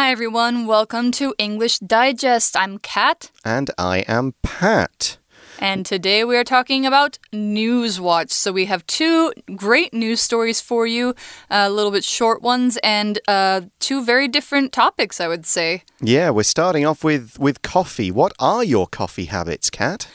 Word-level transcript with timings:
Hi, 0.00 0.12
everyone. 0.12 0.66
Welcome 0.66 1.10
to 1.18 1.34
English 1.38 1.80
Digest. 1.80 2.56
I'm 2.56 2.78
Kat. 2.78 3.32
And 3.44 3.68
I 3.76 4.04
am 4.06 4.32
Pat. 4.44 5.18
And 5.58 5.84
today 5.84 6.22
we 6.22 6.36
are 6.36 6.44
talking 6.44 6.86
about 6.86 7.18
Newswatch. 7.32 8.30
So 8.30 8.52
we 8.52 8.66
have 8.66 8.86
two 8.86 9.32
great 9.56 9.92
news 9.92 10.20
stories 10.20 10.60
for 10.60 10.86
you, 10.86 11.16
a 11.50 11.68
little 11.68 11.90
bit 11.90 12.04
short 12.04 12.42
ones, 12.42 12.78
and 12.84 13.18
uh, 13.26 13.62
two 13.80 14.04
very 14.04 14.28
different 14.28 14.72
topics, 14.72 15.20
I 15.20 15.26
would 15.26 15.44
say. 15.44 15.82
Yeah, 16.00 16.30
we're 16.30 16.44
starting 16.44 16.86
off 16.86 17.02
with, 17.02 17.36
with 17.40 17.62
coffee. 17.62 18.12
What 18.12 18.32
are 18.38 18.62
your 18.62 18.86
coffee 18.86 19.24
habits, 19.24 19.68
Kat? 19.68 20.08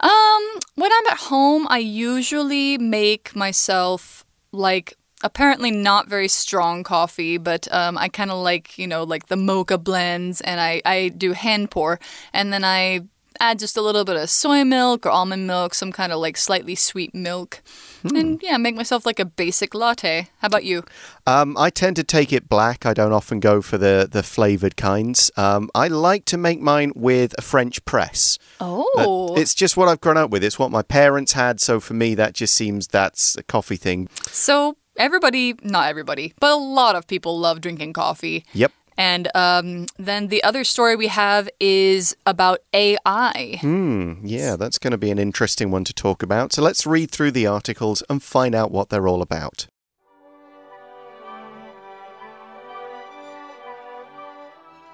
Um, 0.00 0.44
when 0.76 0.90
I'm 0.90 1.06
at 1.08 1.18
home, 1.28 1.66
I 1.68 1.76
usually 1.76 2.78
make 2.78 3.36
myself 3.36 4.24
like 4.50 4.96
apparently 5.22 5.70
not 5.70 6.08
very 6.08 6.28
strong 6.28 6.82
coffee, 6.82 7.38
but 7.38 7.72
um, 7.72 7.96
I 7.98 8.08
kind 8.08 8.30
of 8.30 8.38
like, 8.42 8.78
you 8.78 8.86
know, 8.86 9.04
like 9.04 9.26
the 9.26 9.36
mocha 9.36 9.78
blends 9.78 10.40
and 10.40 10.60
I, 10.60 10.82
I 10.84 11.08
do 11.08 11.32
hand 11.32 11.70
pour 11.70 11.98
and 12.32 12.52
then 12.52 12.64
I 12.64 13.00
add 13.40 13.58
just 13.58 13.76
a 13.76 13.82
little 13.82 14.04
bit 14.04 14.16
of 14.16 14.30
soy 14.30 14.64
milk 14.64 15.06
or 15.06 15.10
almond 15.10 15.46
milk, 15.46 15.74
some 15.74 15.92
kind 15.92 16.12
of 16.12 16.18
like 16.18 16.36
slightly 16.36 16.74
sweet 16.74 17.14
milk. 17.14 17.62
Hmm. 18.02 18.16
And 18.16 18.42
yeah, 18.42 18.56
make 18.56 18.74
myself 18.74 19.06
like 19.06 19.18
a 19.18 19.24
basic 19.24 19.74
latte. 19.74 20.28
How 20.38 20.46
about 20.46 20.64
you? 20.64 20.84
Um, 21.26 21.56
I 21.56 21.70
tend 21.70 21.96
to 21.96 22.04
take 22.04 22.32
it 22.32 22.48
black. 22.48 22.86
I 22.86 22.94
don't 22.94 23.12
often 23.12 23.40
go 23.40 23.62
for 23.62 23.78
the, 23.78 24.08
the 24.10 24.22
flavored 24.22 24.76
kinds. 24.76 25.30
Um, 25.36 25.70
I 25.74 25.88
like 25.88 26.24
to 26.26 26.36
make 26.36 26.60
mine 26.60 26.92
with 26.94 27.34
a 27.38 27.42
French 27.42 27.84
press. 27.84 28.38
Oh. 28.60 29.34
Uh, 29.34 29.40
it's 29.40 29.54
just 29.54 29.76
what 29.76 29.88
I've 29.88 30.00
grown 30.00 30.16
up 30.16 30.30
with. 30.30 30.44
It's 30.44 30.58
what 30.58 30.70
my 30.70 30.82
parents 30.82 31.32
had. 31.32 31.60
So 31.60 31.80
for 31.80 31.94
me, 31.94 32.14
that 32.14 32.34
just 32.34 32.54
seems 32.54 32.86
that's 32.86 33.36
a 33.36 33.42
coffee 33.42 33.76
thing. 33.76 34.08
So 34.28 34.76
everybody, 34.98 35.54
not 35.62 35.88
everybody, 35.88 36.34
but 36.40 36.52
a 36.52 36.56
lot 36.56 36.96
of 36.96 37.06
people 37.06 37.38
love 37.38 37.60
drinking 37.60 37.92
coffee. 37.92 38.44
Yep. 38.52 38.72
And 38.98 39.28
um, 39.34 39.86
then 39.98 40.28
the 40.28 40.42
other 40.42 40.64
story 40.64 40.96
we 40.96 41.08
have 41.08 41.48
is 41.60 42.16
about 42.24 42.60
AI. 42.72 43.58
Hmm, 43.60 44.14
yeah, 44.24 44.56
that's 44.56 44.78
going 44.78 44.92
to 44.92 44.98
be 44.98 45.10
an 45.10 45.18
interesting 45.18 45.70
one 45.70 45.84
to 45.84 45.92
talk 45.92 46.22
about. 46.22 46.52
So 46.54 46.62
let's 46.62 46.86
read 46.86 47.10
through 47.10 47.32
the 47.32 47.46
articles 47.46 48.02
and 48.08 48.22
find 48.22 48.54
out 48.54 48.70
what 48.70 48.88
they're 48.88 49.06
all 49.06 49.20
about. 49.20 49.66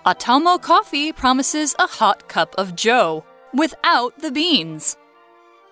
Atomo 0.04 0.60
Coffee 0.60 1.12
promises 1.12 1.76
a 1.78 1.86
hot 1.86 2.26
cup 2.26 2.56
of 2.58 2.74
Joe 2.74 3.24
without 3.54 4.18
the 4.18 4.32
beans. 4.32 4.96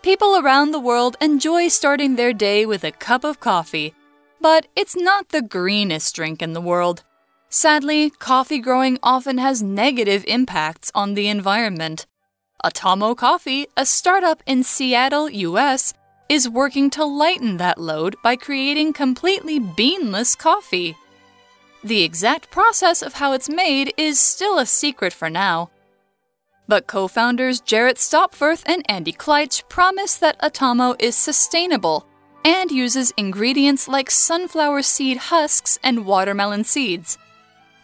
People 0.03 0.39
around 0.39 0.71
the 0.71 0.79
world 0.79 1.17
enjoy 1.21 1.67
starting 1.67 2.15
their 2.15 2.33
day 2.33 2.65
with 2.65 2.85
a 2.85 2.93
cup 2.93 3.25
of 3.25 3.41
coffee, 3.41 3.93
but 4.41 4.67
it's 4.75 4.97
not 4.97 5.29
the 5.29 5.43
greenest 5.43 6.15
drink 6.15 6.43
in 6.43 6.53
the 6.53 6.61
world. 6.61 7.03
Sadly, 7.49 8.11
coffee 8.11 8.61
growing 8.61 8.99
often 9.03 9.39
has 9.39 9.63
negative 9.63 10.25
impacts 10.27 10.91
on 10.95 11.15
the 11.15 11.29
environment. 11.29 12.07
Atomo 12.65 13.17
Coffee, 13.17 13.67
a 13.77 13.85
startup 13.85 14.43
in 14.47 14.63
Seattle, 14.63 15.29
US, 15.31 15.95
is 16.29 16.49
working 16.49 16.91
to 16.91 17.05
lighten 17.05 17.57
that 17.57 17.79
load 17.79 18.15
by 18.23 18.37
creating 18.37 18.93
completely 18.93 19.59
beanless 19.59 20.37
coffee. 20.37 20.97
The 21.83 22.03
exact 22.03 22.51
process 22.51 23.03
of 23.03 23.15
how 23.15 23.33
it's 23.33 23.49
made 23.49 23.93
is 23.97 24.21
still 24.21 24.59
a 24.59 24.67
secret 24.67 25.13
for 25.13 25.29
now. 25.29 25.71
But 26.69 26.87
co 26.87 27.09
founders 27.09 27.61
Jarrett 27.61 27.99
Stopforth 27.99 28.63
and 28.67 28.85
Andy 28.89 29.13
Kleitsch 29.13 29.69
promise 29.69 30.17
that 30.19 30.39
Atomo 30.41 30.95
is 31.01 31.17
sustainable 31.17 32.07
and 32.45 32.71
uses 32.71 33.13
ingredients 33.17 33.89
like 33.89 34.11
sunflower 34.11 34.83
seed 34.83 35.17
husks 35.17 35.79
and 35.83 36.07
watermelon 36.07 36.65
seeds. 36.65 37.19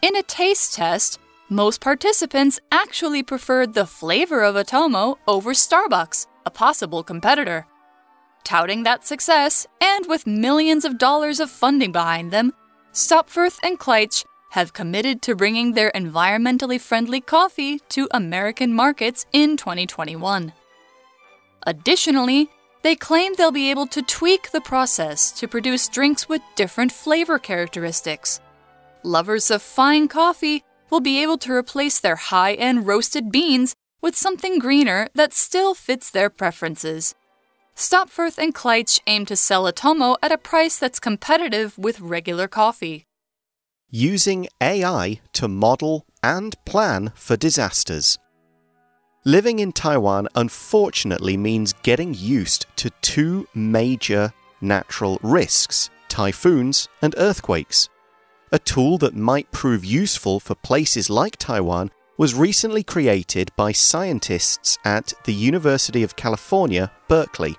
In 0.01 0.15
a 0.15 0.23
taste 0.23 0.73
test, 0.75 1.19
most 1.49 1.79
participants 1.79 2.59
actually 2.71 3.23
preferred 3.23 3.73
the 3.73 3.85
flavor 3.85 4.43
of 4.43 4.55
Atomo 4.55 5.17
over 5.27 5.53
Starbucks, 5.53 6.27
a 6.45 6.51
possible 6.51 7.03
competitor. 7.03 7.65
Touting 8.43 8.83
that 8.83 9.05
success, 9.05 9.67
and 9.81 10.05
with 10.07 10.27
millions 10.27 10.85
of 10.85 10.97
dollars 10.97 11.39
of 11.39 11.49
funding 11.49 11.91
behind 11.91 12.31
them, 12.31 12.53
Stopforth 12.91 13.59
and 13.63 13.79
Kleitsch 13.79 14.25
have 14.51 14.73
committed 14.73 15.21
to 15.21 15.35
bringing 15.35 15.73
their 15.73 15.91
environmentally 15.91 16.79
friendly 16.79 17.21
coffee 17.21 17.79
to 17.89 18.07
American 18.11 18.73
markets 18.73 19.25
in 19.33 19.57
2021. 19.57 20.53
Additionally, 21.63 22.49
they 22.81 22.95
claim 22.95 23.33
they'll 23.33 23.51
be 23.51 23.69
able 23.71 23.87
to 23.87 24.01
tweak 24.01 24.51
the 24.51 24.61
process 24.61 25.31
to 25.33 25.47
produce 25.47 25.87
drinks 25.87 26.29
with 26.29 26.41
different 26.55 26.91
flavor 26.91 27.39
characteristics. 27.39 28.39
Lovers 29.03 29.51
of 29.51 29.61
fine 29.61 30.07
coffee 30.07 30.63
will 30.89 30.99
be 31.01 31.21
able 31.21 31.37
to 31.39 31.53
replace 31.53 31.99
their 31.99 32.15
high 32.15 32.53
end 32.53 32.87
roasted 32.87 33.31
beans 33.31 33.75
with 34.01 34.15
something 34.15 34.59
greener 34.59 35.07
that 35.15 35.33
still 35.33 35.73
fits 35.73 36.09
their 36.11 36.29
preferences. 36.29 37.15
Stopforth 37.75 38.39
and 38.39 38.55
Kleitsch 38.55 38.99
aim 39.05 39.25
to 39.25 39.35
sell 39.35 39.71
Atomo 39.71 40.17
at 40.23 40.31
a 40.31 40.37
price 40.37 40.79
that's 40.79 40.99
competitive 40.99 41.77
with 41.77 41.99
regular 41.99 42.47
coffee. 42.47 43.05
Using 43.89 44.47
AI 44.59 45.21
to 45.33 45.47
model 45.47 46.05
and 46.23 46.55
plan 46.65 47.11
for 47.15 47.37
disasters. 47.37 48.17
Living 49.27 49.59
in 49.59 49.73
Taiwan 49.73 50.29
unfortunately 50.35 51.35
means 51.35 51.73
getting 51.83 52.13
used 52.13 52.65
to 52.77 52.89
two 53.01 53.45
major 53.53 54.31
natural 54.61 55.19
risks 55.21 55.89
typhoons 56.07 56.87
and 57.01 57.13
earthquakes. 57.17 57.89
A 58.53 58.59
tool 58.59 58.97
that 58.99 59.17
might 59.17 59.51
prove 59.51 59.83
useful 59.83 60.39
for 60.39 60.55
places 60.55 61.09
like 61.09 61.35
Taiwan 61.35 61.91
was 62.17 62.35
recently 62.35 62.83
created 62.83 63.51
by 63.57 63.73
scientists 63.73 64.77
at 64.85 65.11
the 65.25 65.33
University 65.33 66.03
of 66.03 66.15
California, 66.15 66.89
Berkeley. 67.09 67.57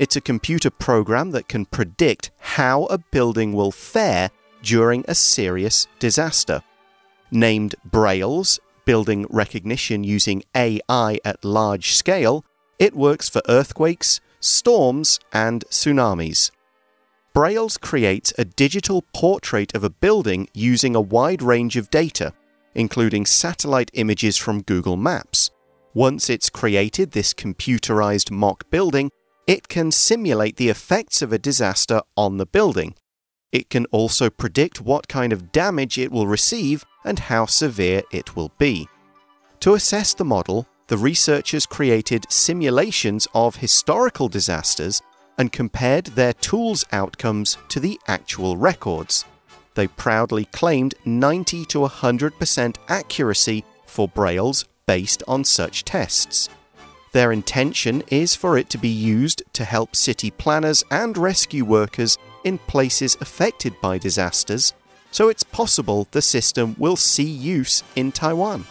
It's 0.00 0.16
a 0.16 0.20
computer 0.20 0.68
program 0.68 1.30
that 1.30 1.46
can 1.46 1.64
predict 1.64 2.32
how 2.40 2.86
a 2.86 2.98
building 2.98 3.52
will 3.52 3.70
fare 3.70 4.30
during 4.64 5.04
a 5.06 5.14
serious 5.14 5.86
disaster. 6.00 6.60
Named 7.30 7.76
BRAILS 7.84 8.58
Building 8.88 9.26
Recognition 9.28 10.02
Using 10.02 10.42
AI 10.56 11.18
at 11.22 11.44
Large 11.44 11.92
Scale, 11.92 12.42
it 12.78 12.96
works 12.96 13.28
for 13.28 13.42
earthquakes, 13.46 14.18
storms, 14.40 15.20
and 15.30 15.62
tsunamis. 15.66 16.50
BRAILS 17.34 17.76
creates 17.76 18.32
a 18.38 18.46
digital 18.46 19.04
portrait 19.12 19.74
of 19.74 19.84
a 19.84 19.90
building 19.90 20.48
using 20.54 20.96
a 20.96 21.02
wide 21.02 21.42
range 21.42 21.76
of 21.76 21.90
data, 21.90 22.32
including 22.74 23.26
satellite 23.26 23.90
images 23.92 24.38
from 24.38 24.62
Google 24.62 24.96
Maps. 24.96 25.50
Once 25.92 26.30
it's 26.30 26.48
created 26.48 27.10
this 27.10 27.34
computerized 27.34 28.30
mock 28.30 28.70
building, 28.70 29.10
it 29.46 29.68
can 29.68 29.92
simulate 29.92 30.56
the 30.56 30.70
effects 30.70 31.20
of 31.20 31.30
a 31.30 31.38
disaster 31.38 32.00
on 32.16 32.38
the 32.38 32.46
building. 32.46 32.94
It 33.52 33.70
can 33.70 33.86
also 33.86 34.28
predict 34.28 34.80
what 34.80 35.08
kind 35.08 35.32
of 35.32 35.52
damage 35.52 35.98
it 35.98 36.12
will 36.12 36.26
receive 36.26 36.84
and 37.04 37.18
how 37.18 37.46
severe 37.46 38.02
it 38.10 38.36
will 38.36 38.52
be. 38.58 38.88
To 39.60 39.74
assess 39.74 40.14
the 40.14 40.24
model, 40.24 40.66
the 40.88 40.98
researchers 40.98 41.66
created 41.66 42.30
simulations 42.30 43.26
of 43.34 43.56
historical 43.56 44.28
disasters 44.28 45.00
and 45.36 45.52
compared 45.52 46.06
their 46.06 46.32
tools' 46.32 46.84
outcomes 46.92 47.56
to 47.68 47.80
the 47.80 47.98
actual 48.06 48.56
records. 48.56 49.24
They 49.74 49.86
proudly 49.86 50.46
claimed 50.46 50.94
90 51.04 51.64
to 51.66 51.78
100% 51.78 52.76
accuracy 52.88 53.64
for 53.86 54.08
BRAILS 54.08 54.64
based 54.86 55.22
on 55.28 55.44
such 55.44 55.84
tests. 55.84 56.48
Their 57.12 57.32
intention 57.32 58.02
is 58.08 58.34
for 58.34 58.58
it 58.58 58.68
to 58.70 58.78
be 58.78 58.88
used 58.88 59.42
to 59.54 59.64
help 59.64 59.94
city 59.94 60.30
planners 60.30 60.84
and 60.90 61.16
rescue 61.16 61.64
workers 61.64 62.18
in 62.44 62.58
places 62.58 63.16
affected 63.20 63.80
by 63.80 63.98
disasters, 63.98 64.74
so 65.10 65.28
it's 65.28 65.42
possible 65.42 66.06
the 66.10 66.22
system 66.22 66.74
will 66.78 66.96
see 66.96 67.24
use 67.24 67.82
in 67.96 68.12
Taiwan. 68.12 68.66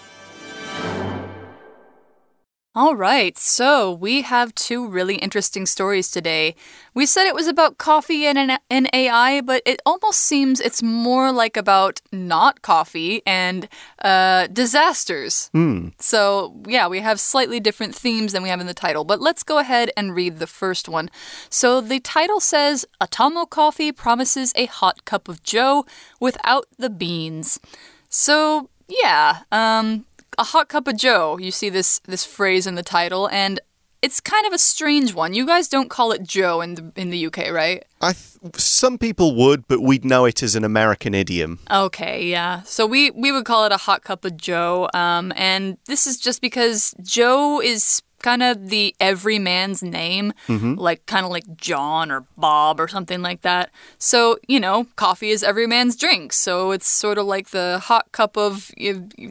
All 2.78 2.96
right, 2.96 3.36
so 3.40 3.92
we 3.92 4.22
have 4.22 4.54
two 4.54 4.88
really 4.88 5.16
interesting 5.16 5.66
stories 5.66 6.12
today. 6.12 6.54
We 6.94 7.08
said 7.08 7.26
it 7.26 7.34
was 7.34 7.48
about 7.48 7.80
coffee 7.80 8.28
and, 8.28 8.60
and 8.70 8.90
AI, 8.94 9.42
but 9.42 9.64
it 9.66 9.82
almost 9.84 10.20
seems 10.20 10.60
it's 10.60 10.84
more 10.84 11.32
like 11.32 11.58
about 11.58 12.02
not 12.12 12.62
coffee 12.62 13.24
and 13.26 13.68
uh, 14.04 14.46
disasters. 14.46 15.50
Hmm. 15.54 15.88
So, 15.98 16.56
yeah, 16.68 16.88
we 16.88 17.00
have 17.00 17.20
slightly 17.20 17.60
different 17.60 17.96
themes 17.96 18.32
than 18.32 18.44
we 18.44 18.50
have 18.50 18.62
in 18.62 18.68
the 18.68 18.76
title, 18.76 19.06
but 19.06 19.20
let's 19.20 19.42
go 19.42 19.58
ahead 19.58 19.90
and 19.98 20.14
read 20.14 20.38
the 20.38 20.46
first 20.46 20.88
one. 20.88 21.10
So, 21.50 21.82
the 21.82 22.00
title 22.00 22.40
says 22.40 22.86
Atomo 23.02 23.50
Coffee 23.50 23.92
promises 23.92 24.54
a 24.56 24.68
hot 24.68 25.04
cup 25.04 25.28
of 25.28 25.42
Joe 25.42 25.88
without 26.20 26.68
the 26.78 26.92
beans. 26.92 27.60
So, 28.08 28.70
yeah, 28.88 29.40
um, 29.52 30.06
a 30.38 30.44
hot 30.44 30.70
cup 30.70 30.88
of 30.88 30.98
joe 30.98 31.38
you 31.38 31.52
see 31.52 31.70
this 31.70 32.00
this 32.06 32.26
phrase 32.26 32.68
in 32.68 32.76
the 32.76 32.84
title 32.84 33.28
and 33.30 33.60
it's 34.02 34.20
kind 34.20 34.46
of 34.46 34.54
a 34.54 34.58
strange 34.58 35.14
one. 35.14 35.34
You 35.34 35.46
guys 35.46 35.68
don't 35.68 35.90
call 35.90 36.12
it 36.12 36.24
Joe 36.24 36.62
in 36.62 36.76
the 36.76 36.92
in 36.96 37.10
the 37.10 37.26
UK, 37.28 37.52
right? 37.52 37.84
I 38.02 38.14
some 38.56 38.98
people 38.98 39.36
would, 39.36 39.68
but 39.68 39.82
we'd 39.82 40.06
know 40.06 40.26
it 40.26 40.44
as 40.44 40.56
an 40.56 40.64
American 40.64 41.14
idiom. 41.14 41.60
Okay, 41.72 42.26
yeah. 42.26 42.62
So 42.64 42.86
we 42.86 43.12
we 43.12 43.32
would 43.32 43.46
call 43.46 43.66
it 43.66 43.72
a 43.72 43.78
hot 43.78 44.04
cup 44.04 44.24
of 44.24 44.38
Joe, 44.38 44.90
um, 44.94 45.34
and 45.36 45.78
this 45.86 46.06
is 46.06 46.18
just 46.18 46.42
because 46.42 46.94
Joe 47.02 47.60
is 47.60 48.02
kind 48.22 48.44
of 48.44 48.70
the 48.70 48.96
everyman's 49.00 49.84
name, 49.84 50.34
mm-hmm. 50.48 50.76
like 50.76 51.06
kind 51.06 51.26
of 51.26 51.32
like 51.32 51.58
John 51.58 52.12
or 52.12 52.26
Bob 52.38 52.80
or 52.80 52.88
something 52.88 53.22
like 53.22 53.42
that. 53.42 53.72
So, 53.98 54.38
you 54.48 54.60
know, 54.60 54.88
coffee 54.96 55.30
is 55.30 55.44
every 55.44 55.68
man's 55.68 55.96
drink. 55.96 56.34
So 56.34 56.72
it's 56.72 56.88
sort 56.88 57.18
of 57.18 57.26
like 57.26 57.50
the 57.50 57.80
hot 57.80 58.12
cup 58.12 58.38
of 58.38 58.72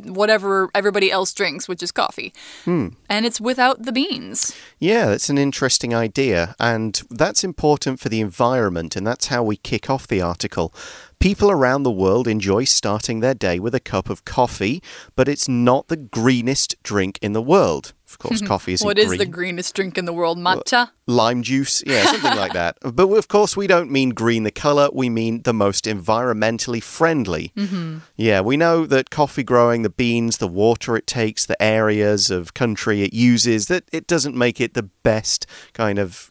whatever 0.05 0.71
everybody 0.75 1.11
else 1.11 1.33
drinks, 1.33 1.69
which 1.69 1.83
is 1.83 1.93
coffee. 1.93 2.33
Hmm. 2.65 2.89
And 3.09 3.27
it's 3.27 3.41
without 3.41 3.83
the 3.83 3.93
beans. 3.93 4.55
Yeah, 4.79 5.07
that's 5.07 5.29
an 5.29 5.39
interesting 5.39 5.95
idea, 5.95 6.55
and 6.59 7.01
that's 7.11 7.45
important 7.45 8.01
for 8.01 8.09
the 8.09 8.21
environment, 8.21 8.97
and 8.97 9.07
that's 9.07 9.27
how 9.27 9.43
we 9.43 9.57
kick 9.57 9.89
off 9.89 10.07
the 10.07 10.21
article. 10.21 10.75
People 11.19 11.51
around 11.51 11.83
the 11.83 11.91
world 11.91 12.29
enjoy 12.29 12.65
starting 12.65 13.21
their 13.21 13.35
day 13.35 13.59
with 13.59 13.75
a 13.75 13.81
cup 13.81 14.11
of 14.11 14.25
coffee, 14.25 14.83
but 15.15 15.29
it's 15.29 15.49
not 15.49 15.89
the 15.89 15.97
greenest 15.97 16.75
drink 16.83 17.19
in 17.23 17.33
the 17.33 17.41
world. 17.41 17.95
Of 18.17 18.29
course, 18.29 18.41
coffee 18.47 18.73
isn't 18.73 18.87
What 18.87 18.99
is 18.99 19.09
green. 19.09 19.19
the 19.19 19.27
greenest 19.27 19.75
drink 19.75 19.99
in 19.99 20.07
the 20.07 20.13
world? 20.13 20.39
Matcha? 20.39 20.91
lime 21.07 21.43
juice, 21.43 21.85
yeah, 21.87 22.05
something 22.07 22.37
like 22.37 22.55
that. 22.55 22.79
But 22.81 23.09
of 23.11 23.29
course, 23.29 23.57
we 23.57 23.67
don't 23.67 23.91
mean 23.91 24.11
green 24.11 24.43
the 24.43 24.51
color, 24.51 24.89
we 24.93 25.09
mean 25.09 25.43
the 25.43 25.53
most 25.53 25.85
environmentally 25.85 26.83
friendly. 26.83 27.53
Mm-hmm. 27.57 27.99
Yeah, 28.17 28.41
we 28.41 28.57
know 28.57 28.87
that 28.87 29.11
coffee 29.11 29.45
growing, 29.45 29.83
the 29.83 29.91
beans, 29.91 30.39
the 30.39 30.49
water 30.49 30.97
it 30.97 31.07
takes, 31.07 31.45
the 31.47 31.61
areas 31.63 32.31
of 32.31 32.55
country 32.55 33.03
it 33.03 33.13
uses, 33.13 33.67
that 33.67 33.85
it 33.93 34.07
doesn't 34.07 34.35
make 34.35 34.61
it 34.61 34.75
the 34.75 34.83
best 34.83 35.47
kind 35.75 35.99
of 35.99 36.31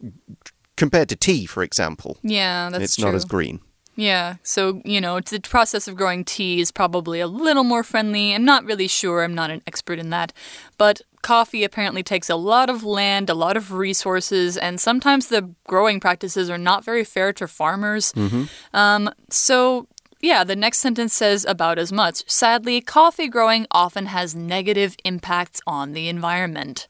compared 0.76 1.08
to 1.10 1.16
tea, 1.16 1.46
for 1.46 1.64
example. 1.64 2.18
Yeah, 2.24 2.70
that's 2.72 2.84
it's 2.84 2.96
true. 2.96 3.06
not 3.06 3.16
as 3.16 3.26
green. 3.26 3.60
Yeah, 3.98 4.36
so, 4.44 4.82
you 4.84 5.00
know, 5.00 5.22
the 5.22 5.40
process 5.40 5.88
of 5.88 5.96
growing 5.96 6.26
tea 6.26 6.60
is 6.60 6.70
probably 6.70 7.22
a 7.22 7.28
little 7.28 7.64
more 7.64 7.82
friendly. 7.82 8.34
I'm 8.36 8.44
not 8.44 8.66
really 8.66 8.90
sure, 8.90 9.24
I'm 9.24 9.34
not 9.34 9.52
an 9.52 9.62
expert 9.66 10.00
in 10.00 10.10
that. 10.10 10.34
But 10.78 11.02
coffee 11.26 11.64
apparently 11.64 12.04
takes 12.04 12.30
a 12.30 12.36
lot 12.36 12.70
of 12.70 12.84
land, 12.84 13.30
a 13.32 13.34
lot 13.34 13.58
of 13.58 13.72
resources, 13.74 14.58
and 14.58 14.80
sometimes 14.80 15.28
the 15.28 15.50
growing 15.68 16.00
practices 16.00 16.50
are 16.52 16.58
not 16.60 16.86
very 16.86 17.04
fair 17.04 17.34
to 17.34 17.48
farmers. 17.48 18.14
Um, 18.74 19.10
so, 19.32 19.88
yeah, 20.22 20.44
the 20.44 20.56
next 20.56 20.80
sentence 20.80 21.14
says 21.14 21.44
about 21.44 21.80
as 21.80 21.92
much. 21.92 22.18
Sadly, 22.30 22.80
coffee 22.80 23.28
growing 23.28 23.66
often 23.72 24.06
has 24.06 24.36
negative 24.36 24.96
impacts 25.04 25.62
on 25.66 25.94
the 25.94 26.08
environment. 26.10 26.88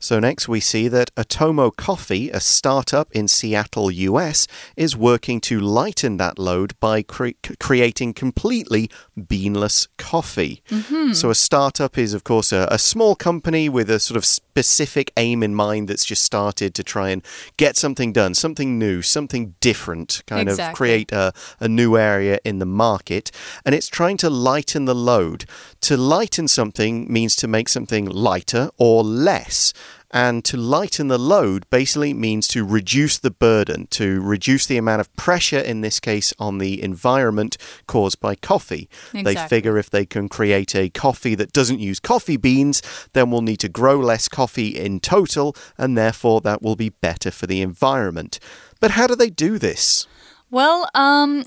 So, 0.00 0.20
next 0.20 0.48
we 0.48 0.60
see 0.60 0.86
that 0.88 1.12
Atomo 1.16 1.74
Coffee, 1.74 2.30
a 2.30 2.38
startup 2.38 3.10
in 3.12 3.26
Seattle, 3.26 3.90
US, 3.90 4.46
is 4.76 4.96
working 4.96 5.40
to 5.42 5.58
lighten 5.58 6.18
that 6.18 6.38
load 6.38 6.78
by 6.78 7.02
cre 7.02 7.30
creating 7.58 8.14
completely 8.14 8.88
beanless 9.16 9.88
coffee. 9.96 10.62
Mm-hmm. 10.68 11.14
So, 11.14 11.30
a 11.30 11.34
startup 11.34 11.98
is, 11.98 12.14
of 12.14 12.22
course, 12.22 12.52
a, 12.52 12.68
a 12.70 12.78
small 12.78 13.16
company 13.16 13.68
with 13.68 13.90
a 13.90 13.98
sort 13.98 14.16
of 14.16 14.24
specific 14.58 15.12
aim 15.16 15.44
in 15.44 15.54
mind 15.54 15.86
that's 15.86 16.04
just 16.04 16.24
started 16.24 16.74
to 16.74 16.82
try 16.82 17.10
and 17.10 17.22
get 17.56 17.76
something 17.76 18.12
done, 18.12 18.34
something 18.34 18.76
new, 18.76 19.02
something 19.02 19.54
different, 19.60 20.20
kind 20.26 20.48
of 20.48 20.58
create 20.74 21.12
a, 21.12 21.32
a 21.60 21.68
new 21.68 21.96
area 21.96 22.40
in 22.44 22.58
the 22.58 22.66
market. 22.66 23.30
And 23.64 23.72
it's 23.72 23.86
trying 23.86 24.16
to 24.16 24.28
lighten 24.28 24.84
the 24.84 24.96
load. 24.96 25.44
To 25.82 25.96
lighten 25.96 26.48
something 26.48 27.06
means 27.12 27.36
to 27.36 27.46
make 27.46 27.68
something 27.68 28.06
lighter 28.06 28.70
or 28.78 29.04
less. 29.04 29.72
And 30.10 30.42
to 30.46 30.56
lighten 30.56 31.08
the 31.08 31.18
load 31.18 31.68
basically 31.68 32.14
means 32.14 32.48
to 32.48 32.64
reduce 32.64 33.18
the 33.18 33.30
burden, 33.30 33.86
to 33.90 34.22
reduce 34.22 34.64
the 34.66 34.78
amount 34.78 35.00
of 35.00 35.14
pressure, 35.16 35.58
in 35.58 35.82
this 35.82 36.00
case, 36.00 36.32
on 36.38 36.58
the 36.58 36.82
environment 36.82 37.58
caused 37.86 38.18
by 38.18 38.34
coffee. 38.34 38.88
They 39.12 39.34
figure 39.48 39.76
if 39.76 39.90
they 39.90 40.06
can 40.06 40.30
create 40.30 40.74
a 40.74 40.88
coffee 40.88 41.34
that 41.34 41.52
doesn't 41.52 41.80
use 41.80 42.00
coffee 42.00 42.38
beans, 42.38 42.80
then 43.12 43.30
we'll 43.30 43.42
need 43.42 43.60
to 43.60 43.68
grow 43.68 43.98
less 43.98 44.28
coffee 44.28 44.68
in 44.68 45.00
total, 45.00 45.54
and 45.76 45.96
therefore 45.96 46.40
that 46.40 46.62
will 46.62 46.76
be 46.76 46.88
better 46.88 47.30
for 47.30 47.46
the 47.46 47.60
environment. 47.60 48.38
But 48.80 48.92
how 48.92 49.06
do 49.06 49.14
they 49.14 49.30
do 49.30 49.58
this? 49.58 50.06
Well, 50.50 50.88
um, 50.94 51.44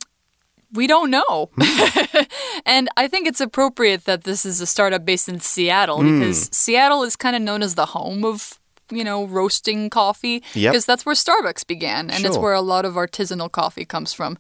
we 0.73 0.88
don't 0.88 1.09
know. 1.12 1.50
and 2.65 2.89
I 2.97 3.07
think 3.07 3.27
it's 3.27 3.41
appropriate 3.41 4.06
that 4.06 4.23
this 4.23 4.45
is 4.45 4.62
a 4.62 4.65
startup 4.68 5.06
based 5.06 5.27
in 5.29 5.39
Seattle 5.39 6.01
Hmm. 6.01 6.19
because 6.19 6.50
Seattle 6.51 7.03
is 7.03 7.15
kind 7.15 7.35
of 7.35 7.41
known 7.41 7.62
as 7.63 7.75
the 7.75 7.88
home 7.88 8.23
of. 8.25 8.57
You 8.94 9.06
know, 9.06 9.23
roasting 9.25 9.89
coffee 9.89 10.44
Yep. 10.53 10.73
because 10.73 10.85
that's 10.85 11.06
where 11.06 11.15
Starbucks 11.15 11.65
began, 11.65 12.09
and 12.09 12.25
it's 12.25 12.38
where 12.38 12.51
a 12.51 12.59
lot 12.59 12.83
of 12.83 12.95
artisanal 12.95 13.50
coffee 13.50 13.85
comes 13.85 14.12
from. 14.12 14.38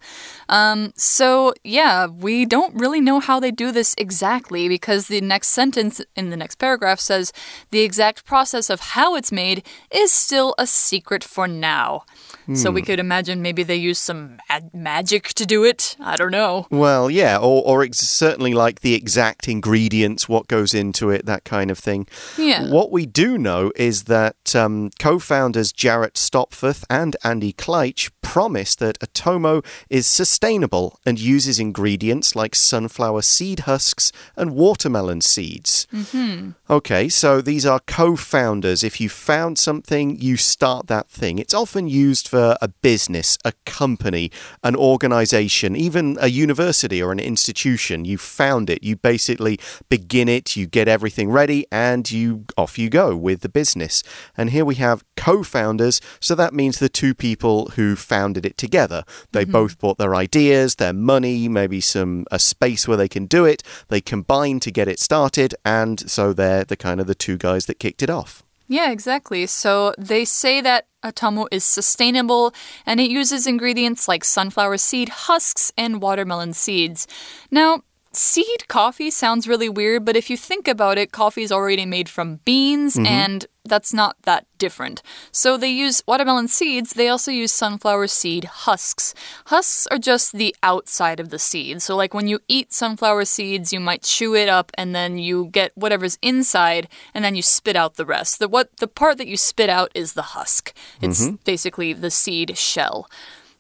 Um, 0.49 0.91
so 0.97 1.53
yeah, 1.63 2.07
we 2.07 2.45
don't 2.45 2.75
really 2.75 2.99
know 2.99 3.21
how 3.21 3.39
they 3.39 3.51
do 3.51 3.71
this 3.71 3.95
exactly 3.97 4.67
because 4.67 5.07
the 5.07 5.21
next 5.21 5.47
sentence 5.51 6.01
in 6.17 6.31
the 6.31 6.35
next 6.35 6.55
paragraph 6.55 6.99
says 6.99 7.31
the 7.69 7.79
exact 7.79 8.25
process 8.25 8.69
of 8.69 8.81
how 8.81 9.15
it's 9.15 9.31
made 9.31 9.65
is 9.89 10.11
still 10.11 10.53
a 10.57 10.67
secret 10.67 11.23
for 11.23 11.47
now. 11.47 12.03
So 12.53 12.69
Hmm. 12.69 12.75
we 12.75 12.81
could 12.81 12.99
imagine 12.99 13.41
maybe 13.41 13.63
they 13.63 13.75
use 13.75 13.99
some 13.99 14.37
mag- 14.49 14.73
magic 14.73 15.29
to 15.35 15.45
do 15.45 15.63
it. 15.63 15.95
I 15.99 16.15
don't 16.15 16.31
know. 16.31 16.67
Well, 16.71 17.09
yeah, 17.09 17.37
or, 17.37 17.63
or 17.65 17.83
ex- 17.83 17.99
certainly 17.99 18.53
like 18.53 18.81
the 18.81 18.93
exact 18.93 19.47
ingredients, 19.47 20.27
what 20.27 20.47
goes 20.47 20.73
into 20.73 21.09
it, 21.09 21.25
that 21.25 21.43
kind 21.43 21.71
of 21.71 21.77
thing. 21.79 22.07
Yeah. 22.37 22.69
What 22.69 22.91
we 22.91 23.05
do 23.05 23.37
know 23.37 23.71
is 23.75 24.03
that 24.03 24.55
um, 24.55 24.89
co 24.99 25.19
founders 25.19 25.71
Jarrett 25.71 26.17
Stopforth 26.17 26.83
and 26.89 27.15
Andy 27.23 27.53
Kleitsch 27.53 28.09
promise 28.31 28.75
that 28.75 28.97
Atomo 28.99 29.61
is 29.89 30.07
sustainable 30.07 30.97
and 31.05 31.19
uses 31.19 31.59
ingredients 31.59 32.33
like 32.33 32.55
sunflower 32.55 33.23
seed 33.23 33.59
husks 33.71 34.13
and 34.37 34.55
watermelon 34.55 35.19
seeds. 35.19 35.85
Mm-hmm. 35.93 36.51
Okay, 36.69 37.09
so 37.09 37.41
these 37.41 37.65
are 37.65 37.81
co 37.81 38.15
founders. 38.15 38.85
If 38.85 39.01
you 39.01 39.09
found 39.09 39.57
something, 39.57 40.17
you 40.21 40.37
start 40.37 40.87
that 40.87 41.09
thing. 41.09 41.39
It's 41.39 41.53
often 41.53 41.89
used 41.89 42.29
for 42.29 42.55
a 42.61 42.69
business, 42.69 43.37
a 43.43 43.51
company, 43.65 44.31
an 44.63 44.77
organization, 44.77 45.75
even 45.75 46.17
a 46.21 46.27
university 46.27 47.03
or 47.03 47.11
an 47.11 47.19
institution. 47.19 48.05
You 48.05 48.17
found 48.17 48.69
it. 48.69 48.81
You 48.81 48.95
basically 48.95 49.59
begin 49.89 50.29
it, 50.29 50.55
you 50.55 50.67
get 50.67 50.87
everything 50.87 51.31
ready, 51.31 51.65
and 51.69 52.09
you 52.09 52.45
off 52.55 52.79
you 52.79 52.89
go 52.89 53.13
with 53.13 53.41
the 53.41 53.49
business. 53.49 54.03
And 54.37 54.51
here 54.51 54.63
we 54.63 54.75
have 54.75 55.03
co 55.17 55.43
founders, 55.43 55.99
so 56.21 56.33
that 56.35 56.53
means 56.53 56.79
the 56.79 56.87
two 56.87 57.13
people 57.13 57.71
who 57.75 57.97
founded 58.21 58.45
it 58.45 58.57
together. 58.57 59.03
They 59.31 59.43
mm-hmm. 59.43 59.51
both 59.51 59.79
bought 59.79 59.97
their 59.97 60.13
ideas, 60.13 60.75
their 60.75 60.93
money, 60.93 61.47
maybe 61.47 61.81
some 61.81 62.25
a 62.29 62.37
space 62.37 62.87
where 62.87 62.97
they 62.97 63.07
can 63.07 63.25
do 63.25 63.45
it. 63.45 63.63
They 63.87 64.01
combine 64.01 64.59
to 64.61 64.71
get 64.71 64.87
it 64.87 64.99
started, 64.99 65.55
and 65.65 66.09
so 66.09 66.33
they're 66.33 66.63
the 66.63 66.77
kind 66.77 66.99
of 67.01 67.07
the 67.07 67.15
two 67.15 67.37
guys 67.37 67.65
that 67.65 67.79
kicked 67.79 68.03
it 68.03 68.09
off. 68.09 68.43
Yeah, 68.67 68.91
exactly. 68.91 69.47
So 69.47 69.93
they 69.97 70.23
say 70.23 70.61
that 70.61 70.85
Atomo 71.03 71.47
is 71.51 71.65
sustainable 71.65 72.53
and 72.85 72.99
it 72.99 73.11
uses 73.11 73.45
ingredients 73.45 74.07
like 74.07 74.23
sunflower 74.23 74.77
seed 74.77 75.09
husks 75.09 75.73
and 75.77 76.01
watermelon 76.01 76.53
seeds. 76.53 77.05
Now, 77.49 77.81
seed 78.13 78.67
coffee 78.69 79.11
sounds 79.11 79.47
really 79.47 79.67
weird, 79.67 80.05
but 80.05 80.15
if 80.15 80.29
you 80.29 80.37
think 80.37 80.69
about 80.69 80.97
it, 80.97 81.11
coffee 81.11 81.43
is 81.43 81.51
already 81.51 81.85
made 81.85 82.07
from 82.07 82.39
beans 82.45 82.95
mm-hmm. 82.95 83.07
and 83.07 83.45
that's 83.63 83.93
not 83.93 84.15
that 84.23 84.45
different. 84.57 85.01
So 85.31 85.57
they 85.57 85.69
use 85.69 86.03
watermelon 86.07 86.47
seeds, 86.47 86.93
they 86.93 87.07
also 87.07 87.31
use 87.31 87.51
sunflower 87.51 88.07
seed 88.07 88.45
husks. 88.45 89.13
Husks 89.45 89.87
are 89.87 89.97
just 89.97 90.33
the 90.33 90.55
outside 90.63 91.19
of 91.19 91.29
the 91.29 91.39
seed. 91.39 91.81
So, 91.81 91.95
like 91.95 92.13
when 92.13 92.27
you 92.27 92.39
eat 92.47 92.73
sunflower 92.73 93.25
seeds, 93.25 93.71
you 93.71 93.79
might 93.79 94.03
chew 94.03 94.35
it 94.35 94.49
up 94.49 94.71
and 94.75 94.95
then 94.95 95.17
you 95.17 95.47
get 95.51 95.71
whatever's 95.75 96.17
inside 96.21 96.87
and 97.13 97.23
then 97.23 97.35
you 97.35 97.41
spit 97.41 97.75
out 97.75 97.95
the 97.95 98.05
rest. 98.05 98.39
The 98.39 98.47
what 98.47 98.75
the 98.77 98.87
part 98.87 99.17
that 99.17 99.27
you 99.27 99.37
spit 99.37 99.69
out 99.69 99.91
is 99.93 100.13
the 100.13 100.33
husk. 100.33 100.73
It's 101.01 101.25
mm-hmm. 101.25 101.35
basically 101.43 101.93
the 101.93 102.11
seed 102.11 102.57
shell. 102.57 103.09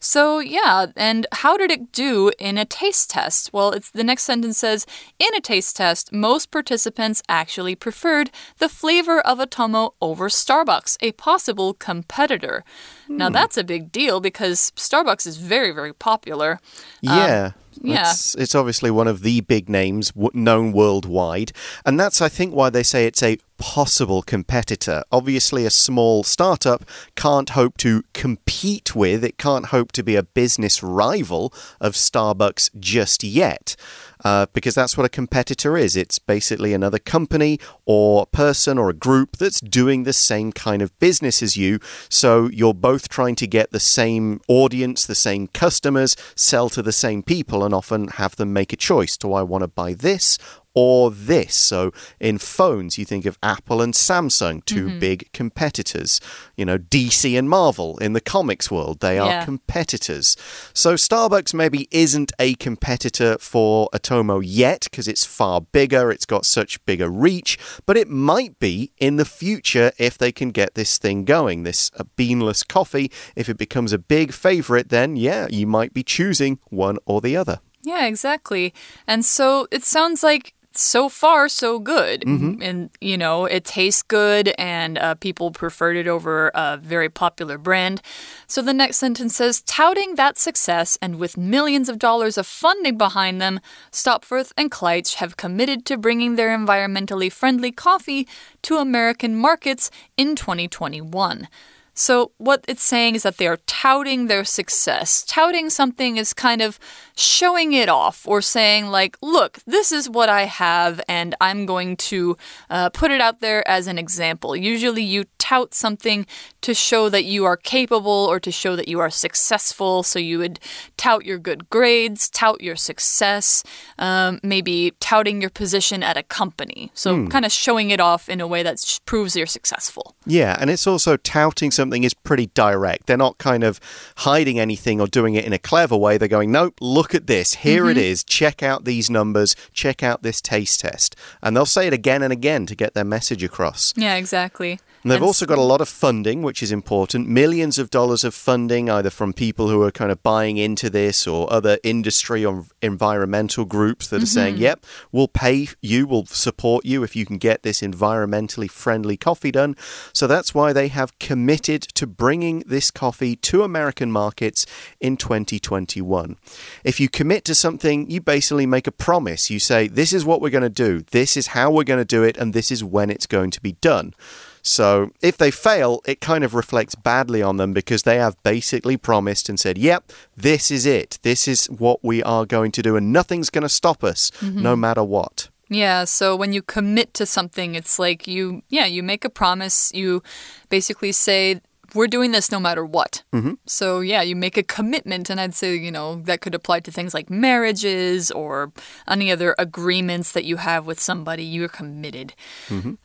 So, 0.03 0.39
yeah, 0.39 0.87
and 0.95 1.27
how 1.31 1.57
did 1.57 1.69
it 1.69 1.91
do 1.91 2.31
in 2.39 2.57
a 2.57 2.65
taste 2.65 3.11
test? 3.11 3.53
Well, 3.53 3.71
it's 3.71 3.91
the 3.91 4.03
next 4.03 4.23
sentence 4.23 4.57
says 4.57 4.87
In 5.19 5.33
a 5.35 5.39
taste 5.39 5.77
test, 5.77 6.11
most 6.11 6.49
participants 6.49 7.21
actually 7.29 7.75
preferred 7.75 8.31
the 8.57 8.67
flavor 8.67 9.21
of 9.21 9.37
Atomo 9.37 9.93
over 10.01 10.27
Starbucks, 10.27 10.97
a 11.01 11.11
possible 11.11 11.75
competitor. 11.75 12.63
Now, 13.07 13.27
hmm. 13.27 13.33
that's 13.33 13.57
a 13.57 13.63
big 13.63 13.91
deal 13.91 14.19
because 14.19 14.71
Starbucks 14.75 15.27
is 15.27 15.37
very, 15.37 15.71
very 15.71 15.93
popular. 15.93 16.59
Um, 17.07 17.17
yeah. 17.17 17.51
Yeah. 17.81 18.11
It's, 18.11 18.35
it's 18.35 18.55
obviously 18.55 18.91
one 18.91 19.07
of 19.07 19.21
the 19.21 19.41
big 19.41 19.69
names 19.69 20.11
known 20.33 20.71
worldwide. 20.71 21.51
And 21.85 21.99
that's, 21.99 22.21
I 22.21 22.29
think, 22.29 22.53
why 22.53 22.69
they 22.69 22.83
say 22.83 23.05
it's 23.05 23.23
a 23.23 23.37
possible 23.57 24.21
competitor. 24.23 25.03
Obviously, 25.11 25.65
a 25.65 25.69
small 25.69 26.23
startup 26.23 26.83
can't 27.15 27.51
hope 27.51 27.77
to 27.77 28.03
compete 28.13 28.95
with, 28.95 29.23
it 29.23 29.37
can't 29.37 29.67
hope 29.67 29.91
to 29.93 30.03
be 30.03 30.15
a 30.15 30.23
business 30.23 30.81
rival 30.81 31.53
of 31.79 31.93
Starbucks 31.93 32.71
just 32.79 33.23
yet. 33.23 33.75
Uh, 34.23 34.45
because 34.53 34.75
that's 34.75 34.97
what 34.97 35.05
a 35.05 35.09
competitor 35.09 35.77
is. 35.77 35.95
It's 35.95 36.19
basically 36.19 36.73
another 36.73 36.99
company 36.99 37.59
or 37.85 38.25
person 38.27 38.77
or 38.77 38.89
a 38.89 38.93
group 38.93 39.37
that's 39.37 39.59
doing 39.59 40.03
the 40.03 40.13
same 40.13 40.51
kind 40.51 40.81
of 40.81 40.97
business 40.99 41.41
as 41.41 41.57
you. 41.57 41.79
So 42.09 42.47
you're 42.49 42.73
both 42.73 43.09
trying 43.09 43.35
to 43.35 43.47
get 43.47 43.71
the 43.71 43.79
same 43.79 44.41
audience, 44.47 45.05
the 45.05 45.15
same 45.15 45.47
customers, 45.47 46.15
sell 46.35 46.69
to 46.69 46.81
the 46.81 46.91
same 46.91 47.23
people, 47.23 47.63
and 47.63 47.73
often 47.73 48.07
have 48.09 48.35
them 48.35 48.53
make 48.53 48.73
a 48.73 48.77
choice. 48.77 49.17
Do 49.17 49.33
I 49.33 49.41
want 49.43 49.63
to 49.63 49.67
buy 49.67 49.93
this 49.93 50.37
or 50.73 51.11
this. 51.11 51.53
So 51.55 51.91
in 52.19 52.37
phones, 52.37 52.97
you 52.97 53.05
think 53.05 53.25
of 53.25 53.37
Apple 53.43 53.81
and 53.81 53.93
Samsung, 53.93 54.63
2 54.65 54.87
Mm-hmm. 54.87 54.99
big 54.99 55.31
competitors. 55.33 56.19
You 56.55 56.65
know, 56.65 56.77
DC 56.77 57.37
and 57.37 57.49
Marvel 57.49 57.97
in 57.97 58.13
the 58.13 58.21
comics 58.21 58.71
world, 58.71 58.99
they 58.99 59.19
are 59.19 59.27
Yeah. 59.29 59.45
competitors. 59.45 60.35
So 60.73 60.93
Starbucks 60.95 61.53
maybe 61.53 61.87
isn't 61.91 62.31
a 62.39 62.53
competitor 62.55 63.37
for 63.39 63.89
Atomo 63.93 64.41
yet 64.43 64.87
because 64.89 65.07
it's 65.07 65.25
far 65.25 65.61
bigger, 65.61 66.11
it's 66.11 66.25
got 66.25 66.45
such 66.45 66.83
bigger 66.85 67.09
reach, 67.09 67.57
but 67.85 67.97
it 67.97 68.07
might 68.09 68.59
be 68.59 68.91
in 68.97 69.17
the 69.17 69.25
future 69.25 69.91
if 69.97 70.17
they 70.17 70.31
can 70.31 70.51
get 70.51 70.75
this 70.75 70.97
thing 70.97 71.25
going, 71.25 71.63
this 71.63 71.91
uh, 71.97 72.03
beanless 72.15 72.63
coffee. 72.67 73.11
If 73.35 73.49
it 73.49 73.57
becomes 73.57 73.91
a 73.93 73.97
big 73.99 74.33
favorite, 74.33 74.89
then 74.89 75.15
yeah, 75.15 75.47
you 75.49 75.67
might 75.67 75.93
be 75.93 76.03
choosing 76.03 76.59
one 76.69 76.97
or 77.05 77.21
the 77.21 77.35
other. 77.35 77.59
Yeah, 77.83 78.05
exactly. 78.05 78.73
And 79.07 79.25
so 79.25 79.67
it 79.71 79.83
sounds 79.83 80.21
like 80.23 80.53
so 80.81 81.09
far 81.09 81.47
so 81.47 81.79
good. 81.79 82.23
And 82.61 82.89
you 82.99 83.17
know 83.17 83.45
it 83.45 83.65
tastes 83.65 84.01
good 84.01 84.53
and 84.57 84.97
uh, 84.97 85.15
people 85.15 85.51
preferred 85.51 85.97
it 85.97 86.07
over 86.07 86.51
a 86.53 86.77
very 86.77 87.09
popular 87.09 87.57
brand. 87.57 88.01
So 88.47 88.61
the 88.61 88.73
next 88.73 88.97
sentence 88.97 89.35
says 89.35 89.61
touting 89.61 90.15
that 90.15 90.37
success 90.37 90.97
and 91.01 91.19
with 91.19 91.37
millions 91.37 91.89
of 91.89 91.99
dollars 91.99 92.37
of 92.37 92.47
funding 92.47 92.97
behind 92.97 93.41
them 93.41 93.59
stopforth 93.91 94.53
and 94.57 94.71
kleitsch 94.71 95.15
have 95.15 95.37
committed 95.37 95.85
to 95.85 95.97
bringing 95.97 96.35
their 96.35 96.55
environmentally 96.57 97.31
friendly 97.31 97.71
coffee 97.71 98.27
to 98.61 98.77
american 98.77 99.35
markets 99.35 99.89
in 100.17 100.35
2021 100.35 101.47
so, 101.93 102.31
what 102.37 102.63
it's 102.69 102.83
saying 102.83 103.15
is 103.15 103.23
that 103.23 103.37
they 103.37 103.47
are 103.47 103.59
touting 103.67 104.27
their 104.27 104.45
success. 104.45 105.23
Touting 105.23 105.69
something 105.69 106.15
is 106.15 106.33
kind 106.33 106.61
of 106.61 106.79
showing 107.15 107.73
it 107.73 107.89
off 107.89 108.25
or 108.25 108.41
saying, 108.41 108.87
like, 108.87 109.17
look, 109.21 109.59
this 109.67 109.91
is 109.91 110.09
what 110.09 110.29
I 110.29 110.43
have, 110.45 111.01
and 111.09 111.35
I'm 111.41 111.65
going 111.65 111.97
to 111.97 112.37
uh, 112.69 112.89
put 112.91 113.11
it 113.11 113.19
out 113.19 113.41
there 113.41 113.67
as 113.67 113.87
an 113.87 113.97
example. 113.97 114.55
Usually, 114.55 115.03
you 115.03 115.25
tout 115.37 115.73
something 115.73 116.25
to 116.61 116.73
show 116.73 117.09
that 117.09 117.25
you 117.25 117.43
are 117.43 117.57
capable 117.57 118.25
or 118.29 118.39
to 118.39 118.51
show 118.51 118.77
that 118.77 118.87
you 118.87 118.99
are 118.99 119.09
successful. 119.09 120.01
So, 120.03 120.17
you 120.17 120.39
would 120.39 120.61
tout 120.95 121.25
your 121.25 121.39
good 121.39 121.69
grades, 121.69 122.29
tout 122.29 122.61
your 122.61 122.77
success, 122.77 123.63
um, 123.99 124.39
maybe 124.43 124.93
touting 125.01 125.41
your 125.41 125.49
position 125.49 126.03
at 126.03 126.15
a 126.15 126.23
company. 126.23 126.89
So, 126.93 127.27
kind 127.27 127.43
of 127.43 127.51
showing 127.51 127.89
it 127.89 127.99
off 127.99 128.29
in 128.29 128.39
a 128.39 128.47
way 128.47 128.63
that 128.63 128.99
proves 129.05 129.35
you're 129.35 129.45
successful. 129.45 130.15
Yeah, 130.25 130.55
and 130.59 130.69
it's 130.69 130.87
also 130.87 131.17
touting 131.17 131.71
something 131.81 132.03
is 132.03 132.13
pretty 132.13 132.45
direct. 132.53 133.07
They're 133.07 133.17
not 133.17 133.39
kind 133.39 133.63
of 133.63 133.79
hiding 134.17 134.59
anything 134.59 135.01
or 135.01 135.07
doing 135.07 135.33
it 135.33 135.45
in 135.45 135.51
a 135.51 135.57
clever 135.57 135.97
way. 135.97 136.19
They're 136.19 136.27
going, 136.27 136.51
nope, 136.51 136.75
look 136.79 137.15
at 137.15 137.25
this. 137.25 137.55
Here 137.55 137.89
it 137.89 137.97
mm-hmm. 137.97 138.11
is. 138.11 138.23
Check 138.23 138.61
out 138.61 138.85
these 138.85 139.09
numbers. 139.09 139.55
Check 139.73 140.03
out 140.03 140.21
this 140.21 140.41
taste 140.41 140.81
test. 140.81 141.15
And 141.41 141.57
they'll 141.57 141.65
say 141.65 141.87
it 141.87 141.93
again 141.93 142.21
and 142.21 142.31
again 142.31 142.67
to 142.67 142.75
get 142.75 142.93
their 142.93 143.03
message 143.03 143.43
across. 143.43 143.93
Yeah, 143.97 144.15
exactly. 144.15 144.79
And 145.03 145.11
they've 145.11 145.17
And 145.17 145.25
also 145.25 145.45
got 145.45 145.57
a 145.57 145.61
lot 145.61 145.81
of 145.81 145.89
funding, 145.89 146.43
which 146.43 146.61
is 146.61 146.71
important. 146.71 147.27
Millions 147.27 147.79
of 147.79 147.89
dollars 147.89 148.23
of 148.23 148.35
funding, 148.35 148.89
either 148.89 149.09
from 149.09 149.33
people 149.33 149.69
who 149.69 149.81
are 149.81 149.91
kind 149.91 150.11
of 150.11 150.21
buying 150.21 150.57
into 150.57 150.89
this 150.89 151.25
or 151.25 151.51
other 151.51 151.79
industry 151.83 152.45
or 152.45 152.65
environmental 152.81 153.65
groups 153.65 154.07
that 154.07 154.17
are 154.17 154.19
mm-hmm. 154.19 154.25
saying, 154.25 154.57
yep, 154.57 154.85
we'll 155.11 155.27
pay 155.27 155.69
you, 155.81 156.05
we'll 156.05 156.25
support 156.25 156.85
you 156.85 157.03
if 157.03 157.15
you 157.15 157.25
can 157.25 157.37
get 157.37 157.63
this 157.63 157.81
environmentally 157.81 158.69
friendly 158.69 159.17
coffee 159.17 159.51
done. 159.51 159.75
So 160.13 160.27
that's 160.27 160.53
why 160.53 160.71
they 160.71 160.89
have 160.89 161.17
committed 161.19 161.81
to 161.81 162.05
bringing 162.05 162.59
this 162.67 162.91
coffee 162.91 163.35
to 163.37 163.63
American 163.63 164.11
markets 164.11 164.65
in 164.99 165.17
2021. 165.17 166.37
If 166.83 166.99
you 166.99 167.09
commit 167.09 167.43
to 167.45 167.55
something, 167.55 168.09
you 168.09 168.21
basically 168.21 168.67
make 168.67 168.87
a 168.87 168.91
promise. 168.91 169.49
You 169.49 169.59
say, 169.59 169.87
this 169.87 170.13
is 170.13 170.25
what 170.25 170.41
we're 170.41 170.49
going 170.49 170.61
to 170.61 170.69
do, 170.69 171.01
this 171.11 171.35
is 171.35 171.47
how 171.47 171.71
we're 171.71 171.83
going 171.83 171.99
to 171.99 172.05
do 172.05 172.23
it, 172.23 172.37
and 172.37 172.53
this 172.53 172.71
is 172.71 172.83
when 172.83 173.09
it's 173.09 173.25
going 173.25 173.51
to 173.51 173.61
be 173.61 173.73
done. 173.73 174.13
So 174.61 175.11
if 175.21 175.37
they 175.37 175.51
fail, 175.51 176.01
it 176.05 176.21
kind 176.21 176.43
of 176.43 176.53
reflects 176.53 176.95
badly 176.95 177.41
on 177.41 177.57
them 177.57 177.73
because 177.73 178.03
they 178.03 178.17
have 178.17 178.41
basically 178.43 178.97
promised 178.97 179.49
and 179.49 179.59
said, 179.59 179.77
yep, 179.77 180.11
this 180.37 180.69
is 180.71 180.85
it. 180.85 181.19
This 181.23 181.47
is 181.47 181.65
what 181.67 182.03
we 182.03 182.21
are 182.23 182.45
going 182.45 182.71
to 182.73 182.81
do, 182.81 182.95
and 182.95 183.11
nothing's 183.11 183.49
going 183.49 183.63
to 183.63 183.69
stop 183.69 184.03
us, 184.03 184.31
no 184.41 184.71
mm-hmm. 184.73 184.81
matter 184.81 185.03
what. 185.03 185.49
Yeah, 185.69 186.03
so 186.03 186.35
when 186.35 186.51
you 186.51 186.61
commit 186.61 187.13
to 187.13 187.25
something, 187.25 187.75
it's 187.75 187.97
like 187.97 188.27
you, 188.27 188.61
yeah, 188.67 188.85
you 188.85 189.01
make 189.01 189.23
a 189.23 189.29
promise. 189.29 189.89
You 189.93 190.21
basically 190.67 191.13
say, 191.13 191.61
we're 191.93 192.07
doing 192.07 192.31
this 192.31 192.51
no 192.51 192.59
matter 192.59 192.85
what. 192.85 193.23
Mm-hmm. 193.33 193.53
So, 193.65 193.99
yeah, 193.99 194.21
you 194.21 194.35
make 194.35 194.57
a 194.57 194.63
commitment. 194.63 195.29
And 195.29 195.39
I'd 195.39 195.53
say, 195.53 195.75
you 195.75 195.91
know, 195.91 196.15
that 196.23 196.41
could 196.41 196.55
apply 196.55 196.81
to 196.81 196.91
things 196.91 197.13
like 197.13 197.29
marriages 197.29 198.31
or 198.31 198.71
any 199.07 199.31
other 199.31 199.55
agreements 199.57 200.31
that 200.33 200.45
you 200.45 200.57
have 200.57 200.85
with 200.85 200.99
somebody. 200.99 201.43
You're 201.43 201.67
committed. 201.67 202.33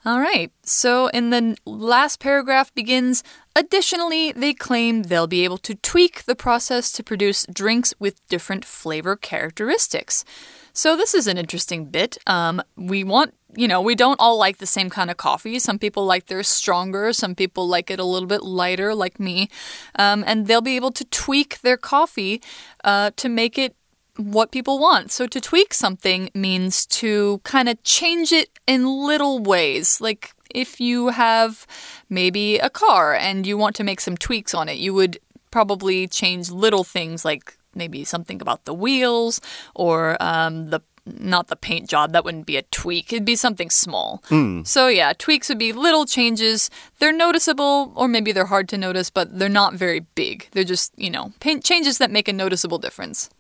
All 0.04 0.20
right. 0.20 0.52
So, 0.62 1.08
in 1.08 1.30
the 1.30 1.56
last 1.64 2.20
paragraph 2.20 2.74
begins 2.74 3.22
Additionally, 3.56 4.32
they 4.32 4.52
claim 4.52 5.04
they'll 5.04 5.26
be 5.26 5.42
able 5.42 5.56
to 5.56 5.74
tweak 5.76 6.24
the 6.24 6.36
process 6.36 6.92
to 6.92 7.02
produce 7.02 7.46
drinks 7.50 7.94
with 7.98 8.28
different 8.28 8.66
flavor 8.66 9.16
characteristics. 9.16 10.26
So, 10.74 10.94
this 10.94 11.14
is 11.14 11.26
an 11.26 11.38
interesting 11.38 11.86
bit. 11.86 12.18
Um, 12.26 12.62
we 12.76 13.02
want, 13.02 13.32
you 13.56 13.66
know, 13.66 13.80
we 13.80 13.94
don't 13.94 14.20
all 14.20 14.38
like 14.38 14.58
the 14.58 14.66
same 14.66 14.90
kind 14.90 15.10
of 15.10 15.16
coffee. 15.16 15.58
Some 15.58 15.78
people 15.78 16.04
like 16.04 16.26
theirs 16.26 16.48
stronger, 16.48 17.12
some 17.12 17.34
people 17.34 17.66
like 17.66 17.90
it 17.90 17.98
a 17.98 18.04
little 18.04 18.28
bit 18.28 18.42
lighter, 18.42 18.94
like 18.94 19.18
me. 19.18 19.48
Um, 19.96 20.24
and 20.26 20.46
they'll 20.46 20.60
be 20.60 20.76
able 20.76 20.92
to 20.92 21.04
tweak 21.06 21.60
their 21.60 21.76
coffee 21.76 22.42
uh, 22.84 23.10
to 23.16 23.28
make 23.28 23.58
it 23.58 23.74
what 24.16 24.50
people 24.50 24.78
want. 24.78 25.10
So 25.10 25.26
to 25.26 25.40
tweak 25.40 25.74
something 25.74 26.30
means 26.34 26.86
to 26.86 27.40
kind 27.44 27.68
of 27.68 27.82
change 27.82 28.32
it 28.32 28.50
in 28.66 28.86
little 28.86 29.38
ways. 29.38 30.00
Like 30.00 30.32
if 30.54 30.80
you 30.80 31.08
have 31.08 31.66
maybe 32.08 32.58
a 32.58 32.70
car 32.70 33.14
and 33.14 33.46
you 33.46 33.58
want 33.58 33.76
to 33.76 33.84
make 33.84 34.00
some 34.00 34.16
tweaks 34.16 34.54
on 34.54 34.68
it, 34.68 34.78
you 34.78 34.94
would 34.94 35.18
probably 35.50 36.06
change 36.06 36.50
little 36.50 36.84
things 36.84 37.24
like 37.24 37.56
maybe 37.74 38.04
something 38.04 38.40
about 38.40 38.64
the 38.64 38.74
wheels 38.74 39.40
or 39.74 40.16
um, 40.20 40.70
the 40.70 40.80
not 41.06 41.48
the 41.48 41.56
paint 41.56 41.88
job 41.88 42.12
that 42.12 42.24
wouldn't 42.24 42.46
be 42.46 42.56
a 42.56 42.62
tweak. 42.62 43.12
It'd 43.12 43.24
be 43.24 43.36
something 43.36 43.70
small. 43.70 44.22
Hmm. 44.28 44.62
So 44.64 44.88
yeah 44.88 45.12
tweaks 45.12 45.48
would 45.48 45.58
be 45.58 45.72
little 45.72 46.06
changes. 46.06 46.70
They're 46.98 47.12
noticeable 47.12 47.92
or 47.94 48.08
maybe 48.08 48.32
they're 48.32 48.46
hard 48.46 48.68
to 48.70 48.78
notice 48.78 49.10
but 49.10 49.38
they're 49.38 49.48
not 49.48 49.74
very 49.74 50.00
big. 50.00 50.48
They're 50.52 50.64
just 50.64 50.92
you 50.96 51.10
know 51.10 51.32
paint 51.40 51.64
changes 51.64 51.98
that 51.98 52.10
make 52.10 52.28
a 52.28 52.32
noticeable 52.32 52.78
difference 52.78 53.30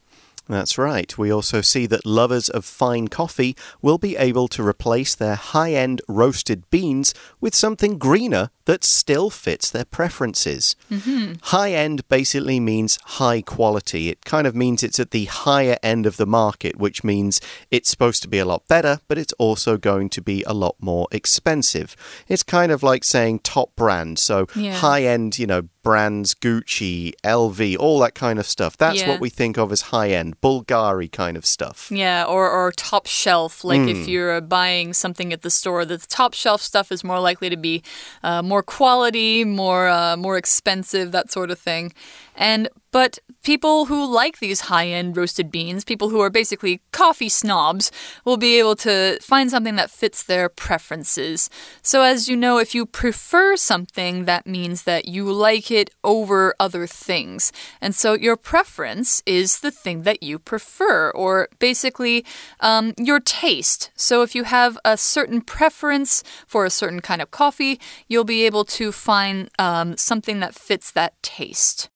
That's 0.48 0.78
right. 0.78 1.16
We 1.18 1.32
also 1.32 1.60
see 1.60 1.86
that 1.86 2.06
lovers 2.06 2.48
of 2.48 2.64
fine 2.64 3.08
coffee 3.08 3.56
will 3.82 3.98
be 3.98 4.16
able 4.16 4.46
to 4.48 4.62
replace 4.66 5.14
their 5.14 5.34
high 5.34 5.72
end 5.72 6.00
roasted 6.06 6.70
beans 6.70 7.14
with 7.40 7.54
something 7.54 7.98
greener 7.98 8.50
that 8.66 8.84
still 8.84 9.28
fits 9.30 9.70
their 9.70 9.84
preferences. 9.84 10.76
Mm-hmm. 10.90 11.34
High 11.42 11.72
end 11.72 12.08
basically 12.08 12.60
means 12.60 12.98
high 13.04 13.42
quality. 13.42 14.08
It 14.08 14.24
kind 14.24 14.46
of 14.46 14.54
means 14.54 14.82
it's 14.82 15.00
at 15.00 15.10
the 15.10 15.24
higher 15.26 15.76
end 15.82 16.06
of 16.06 16.16
the 16.16 16.26
market, 16.26 16.76
which 16.76 17.02
means 17.04 17.40
it's 17.70 17.90
supposed 17.90 18.22
to 18.22 18.28
be 18.28 18.38
a 18.38 18.44
lot 18.44 18.66
better, 18.68 19.00
but 19.08 19.18
it's 19.18 19.32
also 19.34 19.76
going 19.76 20.08
to 20.10 20.22
be 20.22 20.42
a 20.44 20.54
lot 20.54 20.76
more 20.80 21.06
expensive. 21.12 21.96
It's 22.28 22.42
kind 22.42 22.70
of 22.72 22.82
like 22.82 23.04
saying 23.04 23.40
top 23.40 23.74
brand. 23.76 24.18
So 24.18 24.46
Yeah. 24.54 24.74
high 24.74 25.04
end, 25.04 25.38
you 25.38 25.46
know, 25.46 25.62
brands, 25.84 26.34
Gucci, 26.34 27.12
LV, 27.22 27.76
all 27.76 28.00
that 28.00 28.16
kind 28.16 28.40
of 28.40 28.46
stuff. 28.46 28.76
That's 28.76 29.00
Yeah. 29.02 29.08
what 29.10 29.20
we 29.20 29.30
think 29.30 29.56
of 29.56 29.70
as 29.70 29.82
high 29.82 30.10
end, 30.10 30.35
Bulgari 30.42 31.10
kind 31.10 31.36
of 31.36 31.44
stuff. 31.46 31.90
Yeah, 31.90 32.24
or, 32.24 32.50
or 32.50 32.72
top 32.72 33.06
shelf. 33.06 33.64
Like 33.64 33.80
Hmm. 33.80 33.88
if 33.88 34.08
you're 34.08 34.40
buying 34.40 34.92
something 34.92 35.32
at 35.32 35.42
the 35.42 35.50
store, 35.50 35.84
the 35.84 35.98
top 35.98 36.34
shelf 36.34 36.60
stuff 36.62 36.90
is 36.92 37.02
more 37.04 37.20
likely 37.20 37.50
to 37.50 37.56
be 37.56 37.82
uh, 38.22 38.42
more 38.42 38.62
quality, 38.62 39.44
more 39.44 39.88
uh, 39.88 40.16
more 40.16 40.36
expensive, 40.36 41.12
that 41.12 41.30
sort 41.30 41.50
of 41.50 41.58
thing. 41.58 41.92
And 42.36 42.68
but 42.92 43.18
people 43.42 43.86
who 43.86 44.10
like 44.10 44.38
these 44.38 44.62
high-end 44.62 45.18
roasted 45.18 45.50
beans, 45.50 45.84
people 45.84 46.08
who 46.08 46.20
are 46.20 46.30
basically 46.30 46.80
coffee 46.92 47.28
snobs, 47.28 47.92
will 48.24 48.38
be 48.38 48.58
able 48.58 48.74
to 48.76 49.18
find 49.20 49.50
something 49.50 49.76
that 49.76 49.90
fits 49.90 50.22
their 50.22 50.48
preferences. 50.48 51.50
So 51.82 52.00
as 52.00 52.26
you 52.26 52.36
know, 52.36 52.56
if 52.56 52.74
you 52.74 52.86
prefer 52.86 53.54
something, 53.56 54.24
that 54.24 54.46
means 54.46 54.84
that 54.84 55.04
you 55.06 55.30
like 55.30 55.70
it 55.70 55.90
over 56.04 56.54
other 56.58 56.86
things. 56.86 57.52
And 57.82 57.94
so 57.94 58.14
your 58.14 58.36
preference 58.36 59.22
is 59.26 59.60
the 59.60 59.70
thing 59.70 60.02
that 60.02 60.22
you 60.22 60.38
prefer, 60.38 61.10
or 61.10 61.48
basically 61.58 62.24
um, 62.60 62.94
your 62.96 63.20
taste. 63.20 63.90
So 63.94 64.22
if 64.22 64.34
you 64.34 64.44
have 64.44 64.78
a 64.86 64.96
certain 64.96 65.42
preference 65.42 66.24
for 66.46 66.64
a 66.64 66.70
certain 66.70 67.00
kind 67.00 67.20
of 67.20 67.30
coffee, 67.30 67.78
you'll 68.08 68.24
be 68.24 68.46
able 68.46 68.64
to 68.64 68.90
find 68.90 69.50
um, 69.58 69.98
something 69.98 70.40
that 70.40 70.54
fits 70.54 70.90
that 70.92 71.22
taste. 71.22 71.90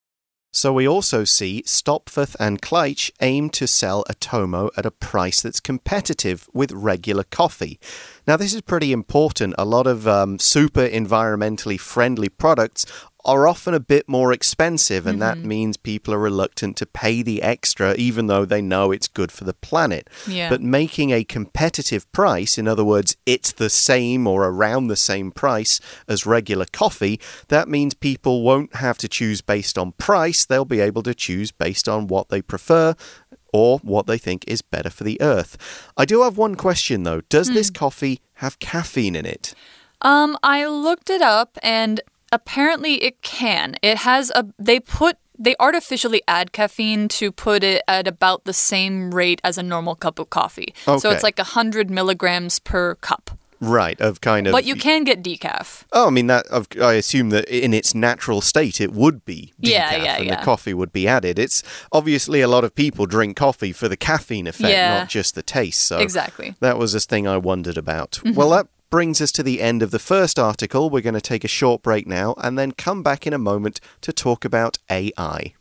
So 0.53 0.73
we 0.73 0.89
also 0.89 1.25
see 1.25 1.63
Stopforth 1.65 2.35
and 2.41 2.61
Kleitsch 2.61 3.13
aim 3.21 3.51
to 3.51 3.69
sell 3.69 4.05
Atomo 4.11 4.71
at 4.77 4.85
a 4.85 4.91
price 4.91 5.41
that's 5.41 5.61
competitive 5.61 6.49
with 6.53 6.73
regular 6.73 7.23
coffee. 7.23 7.79
Now, 8.31 8.37
this 8.37 8.55
is 8.55 8.61
pretty 8.61 8.93
important. 8.93 9.57
A 9.59 9.65
lot 9.65 9.89
of 9.89 10.07
um, 10.07 10.39
super 10.39 10.87
environmentally 10.87 11.81
friendly 11.81 12.29
products 12.29 12.87
are 13.25 13.49
often 13.49 13.75
a 13.75 13.81
bit 13.81 14.09
more 14.09 14.33
expensive, 14.33 15.05
and 15.05 15.17
mm 15.17 15.23
-hmm. 15.23 15.27
that 15.27 15.39
mm-hmm. 15.39 15.49
means 15.49 15.77
people 15.77 16.15
are 16.15 16.23
reluctant 16.31 16.77
to 16.77 16.87
pay 16.87 17.25
the 17.25 17.43
extra, 17.43 17.95
even 17.97 18.29
though 18.29 18.47
they 18.47 18.63
know 18.63 18.93
it's 18.93 19.09
good 19.09 19.33
for 19.33 19.45
the 19.45 19.59
planet. 19.69 20.09
Yeah. 20.29 20.49
But 20.49 20.63
making 20.63 21.13
a 21.13 21.25
competitive 21.25 22.05
price, 22.13 22.61
in 22.61 22.69
other 22.69 22.85
words, 22.85 23.17
it's 23.27 23.53
the 23.53 23.71
same 23.71 24.31
or 24.31 24.45
around 24.45 24.87
the 24.87 25.03
same 25.11 25.33
price 25.33 25.81
as 26.07 26.25
regular 26.25 26.67
coffee, 26.73 27.19
that 27.49 27.69
means 27.69 27.95
people 27.95 28.43
won't 28.43 28.77
have 28.77 28.99
to 28.99 29.09
choose 29.09 29.43
based 29.43 29.77
on 29.77 29.93
price, 30.09 30.47
they'll 30.47 30.77
be 30.77 30.87
able 30.89 31.03
to 31.03 31.15
choose 31.15 31.51
based 31.67 31.89
on 31.89 32.07
what 32.07 32.29
they 32.29 32.43
prefer 32.43 32.95
or 33.53 33.79
what 33.79 34.07
they 34.07 34.19
think 34.19 34.45
is 34.47 34.63
better 34.63 34.91
for 34.91 35.05
the 35.05 35.21
earth. 35.21 35.57
I 35.97 36.05
do 36.05 36.23
have 36.23 36.37
one 36.37 36.55
question 36.55 37.03
though. 37.03 37.23
Does 37.23 37.51
mm. 37.51 37.55
this 37.55 37.71
coffee 37.71 38.21
have 38.35 38.59
caffeine 38.59 39.17
in 39.17 39.27
it? 39.27 39.55
Um, 40.03 40.39
I 40.43 40.67
looked 40.67 41.11
it 41.11 41.23
up 41.23 41.59
and 41.63 42.01
apparently 42.33 43.03
it 43.03 43.23
can. 43.23 43.77
It 43.83 43.99
has 43.99 44.31
a 44.35 44.47
they 44.59 44.81
put 44.81 45.17
they 45.39 45.57
artificially 45.59 46.23
add 46.29 46.53
caffeine 46.53 47.09
to 47.09 47.33
put 47.33 47.65
it 47.65 47.83
at 47.89 48.07
about 48.07 48.45
the 48.45 48.53
same 48.53 49.11
rate 49.15 49.41
as 49.43 49.57
a 49.57 49.63
normal 49.63 49.95
cup 49.95 50.19
of 50.19 50.29
coffee. 50.29 50.75
Okay. 50.87 50.99
So 50.99 51.11
it's 51.11 51.23
like 51.23 51.39
100 51.39 51.91
milligrams 51.91 52.59
per 52.59 52.97
cup. 52.97 53.31
Right, 53.61 54.01
of 54.01 54.23
kind 54.23 54.47
of. 54.47 54.53
But 54.53 54.65
you 54.65 54.75
can 54.75 55.05
get 55.05 55.23
decaf. 55.23 55.85
Oh, 55.93 56.07
I 56.07 56.11
mean 56.11 56.29
that. 56.29 56.47
I 56.81 56.95
assume 56.95 57.29
that 57.31 57.45
in 57.49 57.75
its 57.75 57.95
natural 57.95 58.41
state, 58.41 58.81
it 58.81 58.93
would 58.93 59.25
be 59.27 59.53
decaf, 59.63 59.69
yeah, 59.69 59.97
yeah, 59.97 60.17
and 60.17 60.27
yeah. 60.27 60.37
the 60.37 60.45
coffee 60.45 60.73
would 60.73 60.93
be 60.93 61.07
added. 61.07 61.39
It's 61.39 61.63
obviously 61.93 62.41
a 62.41 62.49
lot 62.49 62.65
of 62.65 62.75
people 62.75 63.05
drink 63.05 63.37
coffee 63.37 63.73
for 63.73 63.87
the 63.87 63.99
caffeine 63.99 64.47
effect, 64.47 65.01
not 65.01 65.09
just 65.11 65.35
the 65.35 65.43
taste. 65.43 65.87
So 65.87 65.99
exactly, 65.99 66.55
that 66.61 66.79
was 66.79 66.95
a 66.95 67.01
thing 67.01 67.29
I 67.29 67.37
wondered 67.37 67.77
about. 67.77 68.21
Mm 68.25 68.31
-hmm. 68.31 68.37
Well, 68.37 68.51
that 68.51 68.67
brings 68.89 69.21
us 69.21 69.33
to 69.33 69.43
the 69.43 69.61
end 69.61 69.83
of 69.83 69.91
the 69.91 69.99
first 69.99 70.39
article. 70.39 70.89
We're 70.89 71.11
going 71.11 71.21
to 71.23 71.29
take 71.35 71.45
a 71.45 71.49
short 71.49 71.83
break 71.83 72.07
now, 72.07 72.35
and 72.39 72.57
then 72.57 72.73
come 72.73 73.03
back 73.03 73.27
in 73.27 73.33
a 73.33 73.39
moment 73.39 73.81
to 74.01 74.13
talk 74.13 74.45
about 74.45 74.79
AI. 74.89 75.55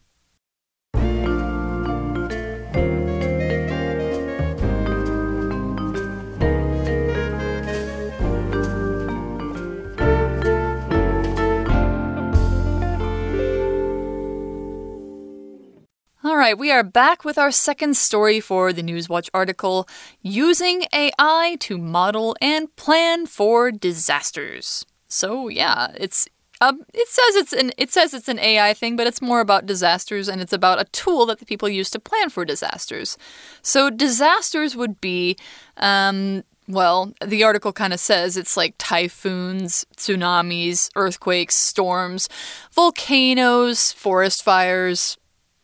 Right, 16.39 16.57
we 16.57 16.71
are 16.71 16.83
back 16.83 17.25
with 17.25 17.37
our 17.37 17.51
second 17.51 17.97
story 17.97 18.39
for 18.39 18.71
the 18.71 18.81
Newswatch 18.81 19.29
article 19.33 19.89
Using 20.21 20.85
AI 20.93 21.57
to 21.59 21.77
Model 21.77 22.33
and 22.41 22.73
Plan 22.77 23.25
for 23.25 23.71
Disasters. 23.71 24.85
So, 25.09 25.49
yeah, 25.49 25.91
it's 25.95 26.29
um, 26.61 26.85
it 26.93 27.07
says 27.09 27.35
it's 27.35 27.53
an 27.53 27.71
it 27.77 27.91
says 27.91 28.13
it's 28.13 28.29
an 28.29 28.39
AI 28.39 28.73
thing, 28.73 28.95
but 28.95 29.05
it's 29.05 29.21
more 29.21 29.41
about 29.41 29.65
disasters 29.65 30.29
and 30.29 30.41
it's 30.41 30.53
about 30.53 30.79
a 30.79 30.85
tool 30.85 31.25
that 31.25 31.39
the 31.39 31.45
people 31.45 31.67
use 31.67 31.89
to 31.91 31.99
plan 31.99 32.29
for 32.29 32.45
disasters. 32.45 33.17
So 33.61 33.89
disasters 33.89 34.77
would 34.77 35.01
be 35.01 35.37
um, 35.77 36.43
well, 36.69 37.13
the 37.25 37.43
article 37.43 37.73
kind 37.73 37.91
of 37.93 37.99
says 37.99 38.37
it's 38.37 38.55
like 38.55 38.75
typhoons, 38.77 39.85
tsunamis, 39.97 40.89
earthquakes, 40.95 41.55
storms, 41.55 42.29
volcanoes, 42.71 43.91
forest 43.91 44.43
fires, 44.43 45.17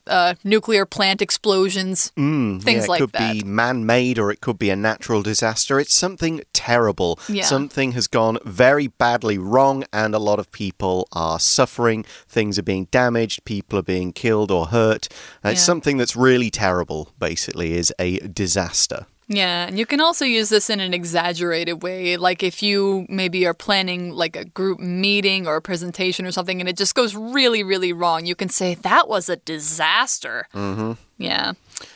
uh, 0.08 0.36
nuclear 0.44 0.86
plant 0.86 1.22
explosions, 1.22 2.12
mm, 2.18 2.62
things 2.62 2.86
yeah, 2.86 2.90
like 2.90 3.00
that. 3.00 3.06
It 3.06 3.12
that. 3.14 3.34
could 3.34 3.44
be 3.44 3.48
man 3.48 3.86
made 3.86 4.20
or 4.20 4.32
it 4.32 4.42
could 4.42 4.60
be 4.60 4.70
a 4.70 4.76
natural 4.76 5.22
disaster. 5.22 5.80
It's 5.80 5.94
something 5.94 6.42
terrible. 6.54 7.20
Yeah. 7.28 7.46
Something 7.46 7.94
has 7.94 8.08
gone 8.08 8.38
very 8.46 8.88
badly 8.88 9.38
wrong, 9.38 9.84
and 9.92 10.14
a 10.14 10.20
lot 10.20 10.40
of 10.40 10.52
people 10.52 11.08
are 11.12 11.40
suffering. 11.40 12.04
Things 12.28 12.60
are 12.60 12.64
being 12.64 12.86
damaged, 12.92 13.46
people 13.46 13.80
are 13.80 13.84
being 13.84 14.14
killed 14.14 14.52
or 14.52 14.68
hurt. 14.68 15.08
Uh, 15.44 15.50
it's 15.50 15.62
something 15.62 15.98
that's 15.98 16.16
really 16.16 16.50
terrible, 16.50 17.14
basically, 17.20 17.74
is 17.74 17.94
a 18.00 18.20
disaster. 18.20 19.06
Yeah, 19.28 19.66
and 19.66 19.80
you 19.80 19.88
can 19.88 20.00
also 20.00 20.24
use 20.24 20.50
this 20.50 20.70
in 20.70 20.80
an 20.80 20.94
exaggerated 20.94 21.82
way. 21.82 22.16
Like 22.16 22.44
if 22.44 22.62
you 22.62 23.08
maybe 23.10 23.48
are 23.48 23.56
planning 23.56 24.12
like 24.12 24.36
a 24.36 24.46
group 24.46 24.80
meeting 24.80 25.48
or 25.48 25.56
a 25.56 25.62
presentation 25.62 26.28
or 26.28 26.32
something 26.32 26.60
and 26.60 26.70
it 26.70 26.78
just 26.78 26.94
goes 26.94 27.16
really, 27.16 27.64
really 27.64 27.92
wrong, 27.92 28.26
you 28.26 28.36
can 28.36 28.50
say, 28.50 28.76
that 28.76 29.08
was 29.08 29.28
a 29.28 29.38
disaster. 29.38 30.48
Mm-hmm. 30.54 30.94
Yeah. 31.18 31.54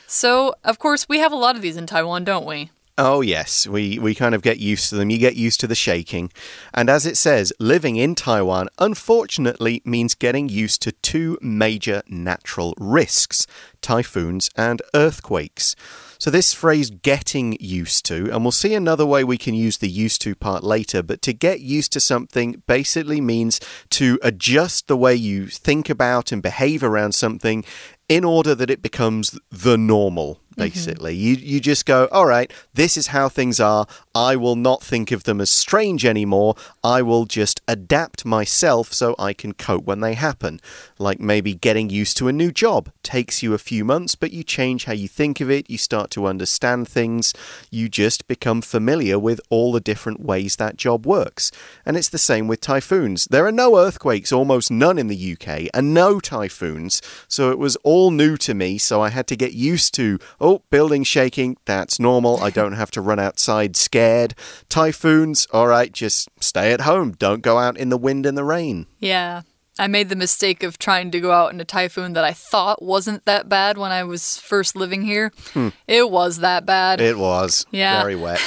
So, 0.08 0.54
of 0.64 0.78
course, 0.80 1.08
we 1.08 1.18
have 1.18 1.32
a 1.32 1.36
lot 1.36 1.54
of 1.54 1.62
these 1.62 1.76
in 1.76 1.86
Taiwan, 1.86 2.24
don't 2.24 2.46
we? 2.46 2.70
Oh, 2.98 3.20
yes, 3.22 3.66
we, 3.66 3.98
we 3.98 4.14
kind 4.14 4.34
of 4.34 4.42
get 4.42 4.58
used 4.58 4.90
to 4.90 4.96
them. 4.96 5.08
You 5.08 5.16
get 5.16 5.36
used 5.36 5.60
to 5.60 5.66
the 5.66 5.74
shaking. 5.74 6.30
And 6.74 6.90
as 6.90 7.06
it 7.06 7.16
says, 7.16 7.52
living 7.58 7.96
in 7.96 8.14
Taiwan 8.14 8.68
unfortunately 8.78 9.80
means 9.86 10.14
getting 10.14 10.48
used 10.48 10.82
to 10.82 10.92
two 10.92 11.38
major 11.40 12.02
natural 12.08 12.74
risks 12.76 13.46
typhoons 13.80 14.50
and 14.56 14.82
earthquakes. 14.94 15.76
So, 16.20 16.30
this 16.30 16.52
phrase 16.52 16.90
getting 16.90 17.56
used 17.60 18.04
to, 18.04 18.30
and 18.30 18.44
we'll 18.44 18.52
see 18.52 18.74
another 18.74 19.06
way 19.06 19.24
we 19.24 19.38
can 19.38 19.54
use 19.54 19.78
the 19.78 19.88
used 19.88 20.20
to 20.20 20.34
part 20.34 20.62
later, 20.62 21.02
but 21.02 21.22
to 21.22 21.32
get 21.32 21.60
used 21.60 21.94
to 21.94 22.00
something 22.00 22.62
basically 22.66 23.22
means 23.22 23.58
to 23.90 24.18
adjust 24.22 24.86
the 24.86 24.98
way 24.98 25.14
you 25.14 25.46
think 25.46 25.88
about 25.88 26.30
and 26.30 26.42
behave 26.42 26.84
around 26.84 27.12
something 27.12 27.64
in 28.06 28.22
order 28.22 28.54
that 28.54 28.68
it 28.68 28.82
becomes 28.82 29.38
the 29.50 29.78
normal 29.78 30.39
basically. 30.56 31.14
Mm 31.14 31.20
-hmm. 31.20 31.40
You 31.40 31.52
you 31.52 31.60
just 31.60 31.86
go, 31.86 32.08
all 32.12 32.26
right, 32.26 32.52
this 32.74 32.96
is 32.96 33.08
how 33.08 33.28
things 33.28 33.60
are. 33.60 33.86
I 34.14 34.36
will 34.36 34.56
not 34.56 34.82
think 34.82 35.12
of 35.12 35.22
them 35.22 35.40
as 35.40 35.50
strange 35.50 36.04
anymore. 36.04 36.54
I 36.82 37.02
will 37.02 37.26
just 37.26 37.60
adapt 37.66 38.24
myself 38.24 38.92
so 38.92 39.14
I 39.18 39.32
can 39.34 39.52
cope 39.54 39.84
when 39.86 40.00
they 40.00 40.14
happen. 40.14 40.60
Like 40.98 41.20
maybe 41.22 41.54
getting 41.54 41.90
used 41.90 42.16
to 42.16 42.28
a 42.28 42.32
new 42.32 42.50
job 42.50 42.90
takes 43.02 43.42
you 43.42 43.54
a 43.54 43.58
few 43.58 43.84
months, 43.84 44.14
but 44.14 44.32
you 44.32 44.42
change 44.42 44.84
how 44.84 44.92
you 44.92 45.08
think 45.08 45.40
of 45.40 45.50
it, 45.50 45.70
you 45.70 45.78
start 45.78 46.10
to 46.10 46.26
understand 46.26 46.88
things, 46.88 47.32
you 47.70 47.88
just 47.88 48.26
become 48.26 48.62
familiar 48.62 49.18
with 49.18 49.40
all 49.50 49.72
the 49.72 49.80
different 49.80 50.20
ways 50.20 50.56
that 50.56 50.76
job 50.76 51.06
works. 51.06 51.52
And 51.86 51.96
it's 51.96 52.08
the 52.08 52.18
same 52.18 52.48
with 52.48 52.60
typhoons. 52.60 53.26
There 53.30 53.46
are 53.46 53.52
no 53.52 53.78
earthquakes, 53.78 54.32
almost 54.32 54.70
none 54.70 54.98
in 54.98 55.08
the 55.08 55.32
UK, 55.32 55.68
and 55.72 55.94
no 55.94 56.20
typhoons. 56.20 57.00
So 57.28 57.50
it 57.50 57.58
was 57.58 57.76
all 57.76 58.10
new 58.10 58.36
to 58.38 58.54
me, 58.54 58.78
so 58.78 59.00
I 59.00 59.10
had 59.10 59.26
to 59.28 59.36
get 59.36 59.52
used 59.52 59.94
to 59.94 60.18
Oh, 60.40 60.62
building 60.70 61.04
shaking, 61.04 61.56
that's 61.66 62.00
normal. 62.00 62.42
I 62.42 62.50
don't 62.50 62.72
have 62.72 62.90
to 62.92 63.00
run 63.00 63.18
outside 63.18 63.76
scared. 63.76 64.34
Typhoons, 64.68 65.46
all 65.52 65.66
right, 65.66 65.92
just 65.92 66.28
stay 66.40 66.72
at 66.72 66.82
home. 66.82 67.12
Don't 67.12 67.42
go 67.42 67.58
out 67.58 67.76
in 67.76 67.90
the 67.90 67.98
wind 67.98 68.24
and 68.24 68.38
the 68.38 68.44
rain. 68.44 68.86
Yeah. 68.98 69.42
I 69.78 69.86
made 69.86 70.10
the 70.10 70.16
mistake 70.16 70.62
of 70.62 70.78
trying 70.78 71.10
to 71.12 71.20
go 71.20 71.32
out 71.32 71.54
in 71.54 71.60
a 71.60 71.64
typhoon 71.64 72.12
that 72.12 72.22
I 72.22 72.34
thought 72.34 72.82
wasn't 72.82 73.24
that 73.24 73.48
bad 73.48 73.78
when 73.78 73.90
I 73.90 74.04
was 74.04 74.36
first 74.36 74.76
living 74.76 75.00
here. 75.02 75.32
Hmm. 75.54 75.68
It 75.88 76.10
was 76.10 76.38
that 76.38 76.66
bad. 76.66 77.00
It 77.00 77.16
was. 77.16 77.64
Yeah. 77.70 78.02
Very 78.02 78.14
wet. 78.14 78.40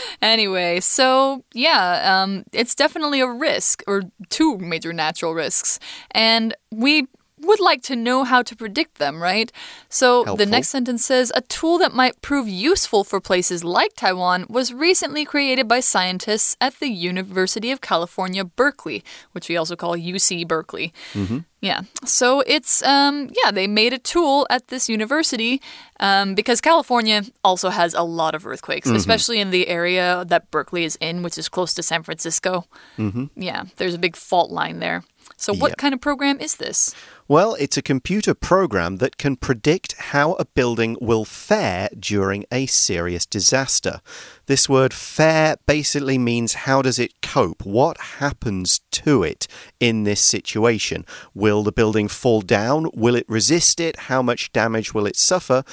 anyway, 0.22 0.80
so 0.80 1.44
yeah, 1.54 2.22
um, 2.22 2.44
it's 2.52 2.74
definitely 2.74 3.20
a 3.20 3.26
risk, 3.26 3.82
or 3.86 4.02
two 4.28 4.58
major 4.58 4.92
natural 4.92 5.32
risks. 5.32 5.80
And 6.10 6.54
we 6.70 7.06
would 7.42 7.60
like 7.60 7.82
to 7.82 7.96
know 7.96 8.24
how 8.24 8.42
to 8.42 8.56
predict 8.56 8.98
them, 8.98 9.22
right? 9.22 9.50
So 9.88 10.24
Helpful. 10.24 10.36
the 10.36 10.46
next 10.46 10.68
sentence 10.68 11.04
says 11.04 11.32
a 11.34 11.40
tool 11.42 11.78
that 11.78 11.94
might 11.94 12.20
prove 12.22 12.48
useful 12.48 13.04
for 13.04 13.20
places 13.20 13.64
like 13.64 13.94
Taiwan 13.94 14.46
was 14.48 14.72
recently 14.72 15.24
created 15.24 15.66
by 15.66 15.80
scientists 15.80 16.56
at 16.60 16.78
the 16.80 16.88
University 16.88 17.70
of 17.70 17.80
California, 17.80 18.44
Berkeley, 18.44 19.02
which 19.32 19.48
we 19.48 19.56
also 19.56 19.76
call 19.76 19.96
UC 19.96 20.46
Berkeley. 20.46 20.92
Mm 21.14 21.26
-hmm. 21.26 21.44
Yeah. 21.60 21.82
So 22.04 22.40
it's, 22.46 22.82
um, 22.82 23.28
yeah, 23.44 23.52
they 23.52 23.66
made 23.66 23.92
a 23.92 23.98
tool 23.98 24.46
at 24.48 24.68
this 24.68 24.88
university 24.88 25.60
um, 26.00 26.34
because 26.34 26.60
California 26.60 27.22
also 27.42 27.68
has 27.68 27.94
a 27.94 28.02
lot 28.02 28.34
of 28.34 28.46
earthquakes, 28.46 28.86
mm 28.86 28.92
-hmm. 28.92 28.98
especially 28.98 29.40
in 29.40 29.50
the 29.50 29.68
area 29.68 30.24
that 30.28 30.50
Berkeley 30.50 30.84
is 30.84 30.96
in, 31.00 31.22
which 31.22 31.38
is 31.38 31.48
close 31.48 31.74
to 31.74 31.82
San 31.82 32.02
Francisco. 32.02 32.64
Mm 32.96 33.12
-hmm. 33.12 33.28
Yeah, 33.34 33.64
there's 33.76 33.94
a 33.94 33.98
big 33.98 34.16
fault 34.16 34.50
line 34.50 34.80
there. 34.80 35.02
So, 35.40 35.54
what 35.54 35.70
Yep. 35.70 35.78
kind 35.78 35.94
of 35.94 36.02
program 36.02 36.38
is 36.38 36.56
this? 36.56 36.94
Well, 37.26 37.54
it's 37.58 37.78
a 37.78 37.82
computer 37.82 38.34
program 38.34 38.96
that 38.98 39.16
can 39.16 39.36
predict 39.36 39.94
how 40.12 40.34
a 40.34 40.44
building 40.44 40.98
will 41.00 41.24
fare 41.24 41.88
during 41.98 42.44
a 42.52 42.66
serious 42.66 43.24
disaster. 43.24 44.02
This 44.46 44.68
word 44.68 44.92
fare 44.92 45.56
basically 45.64 46.18
means 46.18 46.64
how 46.68 46.82
does 46.82 46.98
it 46.98 47.22
cope? 47.22 47.64
What 47.64 47.96
happens 48.18 48.80
to 48.90 49.22
it 49.22 49.46
in 49.78 50.04
this 50.04 50.20
situation? 50.20 51.06
Will 51.32 51.62
the 51.62 51.72
building 51.72 52.08
fall 52.08 52.42
down? 52.42 52.90
Will 52.92 53.14
it 53.14 53.24
resist 53.26 53.80
it? 53.80 53.96
How 54.10 54.20
much 54.20 54.52
damage 54.52 54.92
will 54.92 55.06
it 55.06 55.16
suffer? 55.16 55.64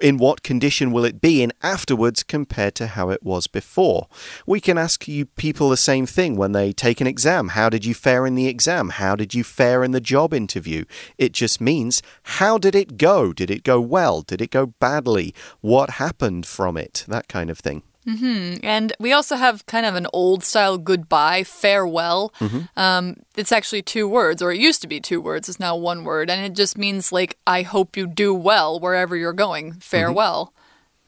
In 0.00 0.18
what 0.18 0.42
condition 0.42 0.92
will 0.92 1.04
it 1.04 1.20
be 1.20 1.42
in 1.42 1.52
afterwards 1.62 2.22
compared 2.22 2.74
to 2.76 2.88
how 2.88 3.10
it 3.10 3.22
was 3.22 3.46
before? 3.46 4.08
We 4.46 4.60
can 4.60 4.78
ask 4.78 5.08
you 5.08 5.26
people 5.26 5.68
the 5.68 5.76
same 5.76 6.06
thing 6.06 6.36
when 6.36 6.52
they 6.52 6.72
take 6.72 7.00
an 7.00 7.06
exam. 7.06 7.48
How 7.48 7.68
did 7.68 7.84
you 7.84 7.94
fare 7.94 8.26
in 8.26 8.34
the 8.34 8.46
exam? 8.46 8.90
How 8.90 9.16
did 9.16 9.34
you 9.34 9.44
fare 9.44 9.82
in 9.82 9.92
the 9.92 10.00
job 10.00 10.32
interview? 10.32 10.84
It 11.18 11.32
just 11.32 11.60
means 11.60 12.02
how 12.22 12.58
did 12.58 12.74
it 12.74 12.96
go? 12.96 13.32
Did 13.32 13.50
it 13.50 13.64
go 13.64 13.80
well? 13.80 14.22
Did 14.22 14.40
it 14.40 14.50
go 14.50 14.66
badly? 14.66 15.34
What 15.60 15.90
happened 15.90 16.46
from 16.46 16.76
it? 16.76 17.04
That 17.08 17.28
kind 17.28 17.50
of 17.50 17.58
thing. 17.58 17.82
Mm 18.10 18.16
-hmm. 18.16 18.60
And 18.62 18.92
we 18.98 19.12
also 19.12 19.36
have 19.36 19.66
kind 19.66 19.86
of 19.86 19.94
an 19.94 20.06
old 20.12 20.44
style 20.44 20.78
goodbye, 20.78 21.44
farewell. 21.44 22.32
Mm 22.38 22.48
-hmm. 22.48 22.62
um, 22.76 23.16
it's 23.36 23.52
actually 23.52 23.82
two 23.82 24.08
words, 24.08 24.42
or 24.42 24.52
it 24.52 24.68
used 24.68 24.80
to 24.82 24.88
be 24.88 25.00
two 25.00 25.20
words. 25.22 25.48
It's 25.48 25.60
now 25.60 25.86
one 25.90 26.02
word. 26.02 26.30
And 26.30 26.46
it 26.46 26.58
just 26.58 26.76
means, 26.76 27.12
like, 27.12 27.36
I 27.58 27.62
hope 27.62 28.00
you 28.00 28.06
do 28.06 28.34
well 28.34 28.80
wherever 28.80 29.16
you're 29.16 29.42
going. 29.46 29.66
Mm-hmm. 29.66 29.80
Farewell. 29.80 30.40
Mm 30.40 30.48
-hmm. 30.48 30.59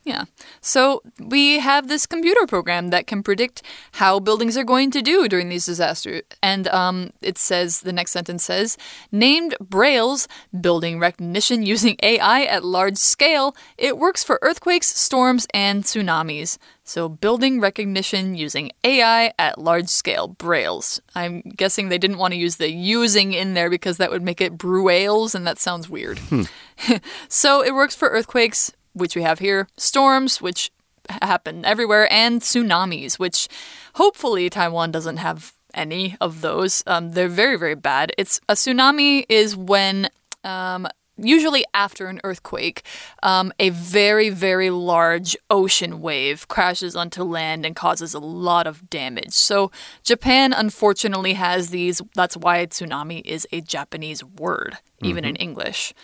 Yeah. 0.04 0.24
So 0.60 1.02
we 1.20 1.60
have 1.60 1.86
this 1.86 2.06
computer 2.06 2.44
program 2.46 2.90
that 2.90 3.06
can 3.06 3.22
predict 3.22 3.62
how 3.92 4.18
buildings 4.18 4.56
are 4.56 4.64
going 4.64 4.90
to 4.90 5.00
do 5.00 5.28
during 5.28 5.48
these 5.48 5.66
disasters. 5.66 6.22
And 6.42 6.66
um, 6.68 7.12
it 7.22 7.38
says, 7.38 7.82
the 7.82 7.92
next 7.92 8.10
sentence 8.10 8.42
says, 8.42 8.76
named 9.12 9.54
BRAILS 9.60 10.26
building 10.60 10.98
recognition 10.98 11.62
using 11.66 11.96
AI 12.02 12.42
at 12.42 12.64
large 12.64 12.96
scale, 12.98 13.54
it 13.78 13.96
works 13.96 14.24
for 14.24 14.40
earthquakes, 14.42 14.88
storms, 14.88 15.46
and 15.54 15.84
tsunamis. 15.84 16.58
So, 16.84 17.08
building 17.08 17.60
recognition 17.60 18.34
using 18.34 18.72
AI 18.82 19.32
at 19.38 19.56
large 19.56 19.88
scale, 19.88 20.26
BRAILS. 20.26 21.00
I'm 21.14 21.42
guessing 21.42 21.88
they 21.88 21.98
didn't 21.98 22.18
want 22.18 22.34
to 22.34 22.40
use 22.40 22.56
the 22.56 22.72
using 22.72 23.34
in 23.34 23.54
there 23.54 23.70
because 23.70 23.98
that 23.98 24.10
would 24.10 24.22
make 24.22 24.40
it 24.40 24.58
Bruales, 24.58 25.36
and 25.36 25.46
that 25.46 25.60
sounds 25.60 25.88
weird. 25.88 26.18
Hmm. 26.18 26.42
so, 27.28 27.62
it 27.62 27.72
works 27.72 27.94
for 27.94 28.08
earthquakes, 28.08 28.72
which 28.92 29.16
we 29.16 29.22
have 29.22 29.38
here, 29.38 29.68
storms, 29.76 30.40
which 30.40 30.70
happen 31.08 31.64
everywhere, 31.64 32.10
and 32.12 32.40
tsunamis, 32.40 33.18
which 33.18 33.48
hopefully 33.94 34.48
Taiwan 34.48 34.90
doesn't 34.92 35.18
have 35.18 35.52
any 35.74 36.16
of 36.20 36.40
those. 36.40 36.82
Um, 36.86 37.12
they're 37.12 37.28
very, 37.28 37.56
very 37.56 37.74
bad. 37.74 38.12
It's 38.18 38.40
a 38.48 38.54
tsunami 38.54 39.24
is 39.28 39.56
when. 39.56 40.08
Um, 40.44 40.88
usually 41.18 41.64
after 41.72 42.06
an 42.06 42.20
earthquake, 42.24 42.82
um, 43.22 43.52
a 43.58 43.68
very, 43.70 44.28
very 44.28 44.70
large 44.70 45.36
ocean 45.50 46.00
wave 46.00 46.48
crashes 46.48 46.96
onto 46.96 47.22
land 47.22 47.64
and 47.64 47.76
causes 47.76 48.14
a 48.14 48.18
lot 48.18 48.66
of 48.66 48.88
damage. 48.90 49.32
So, 49.32 49.70
Japan 50.02 50.52
unfortunately 50.52 51.34
has 51.34 51.70
these. 51.70 52.00
That's 52.14 52.36
why 52.36 52.66
tsunami 52.66 53.22
is 53.24 53.46
a 53.52 53.60
Japanese 53.60 54.24
word, 54.24 54.78
even 55.02 55.24
mm 55.24 55.28
-hmm. 55.28 55.30
in 55.30 55.36
English. 55.36 55.94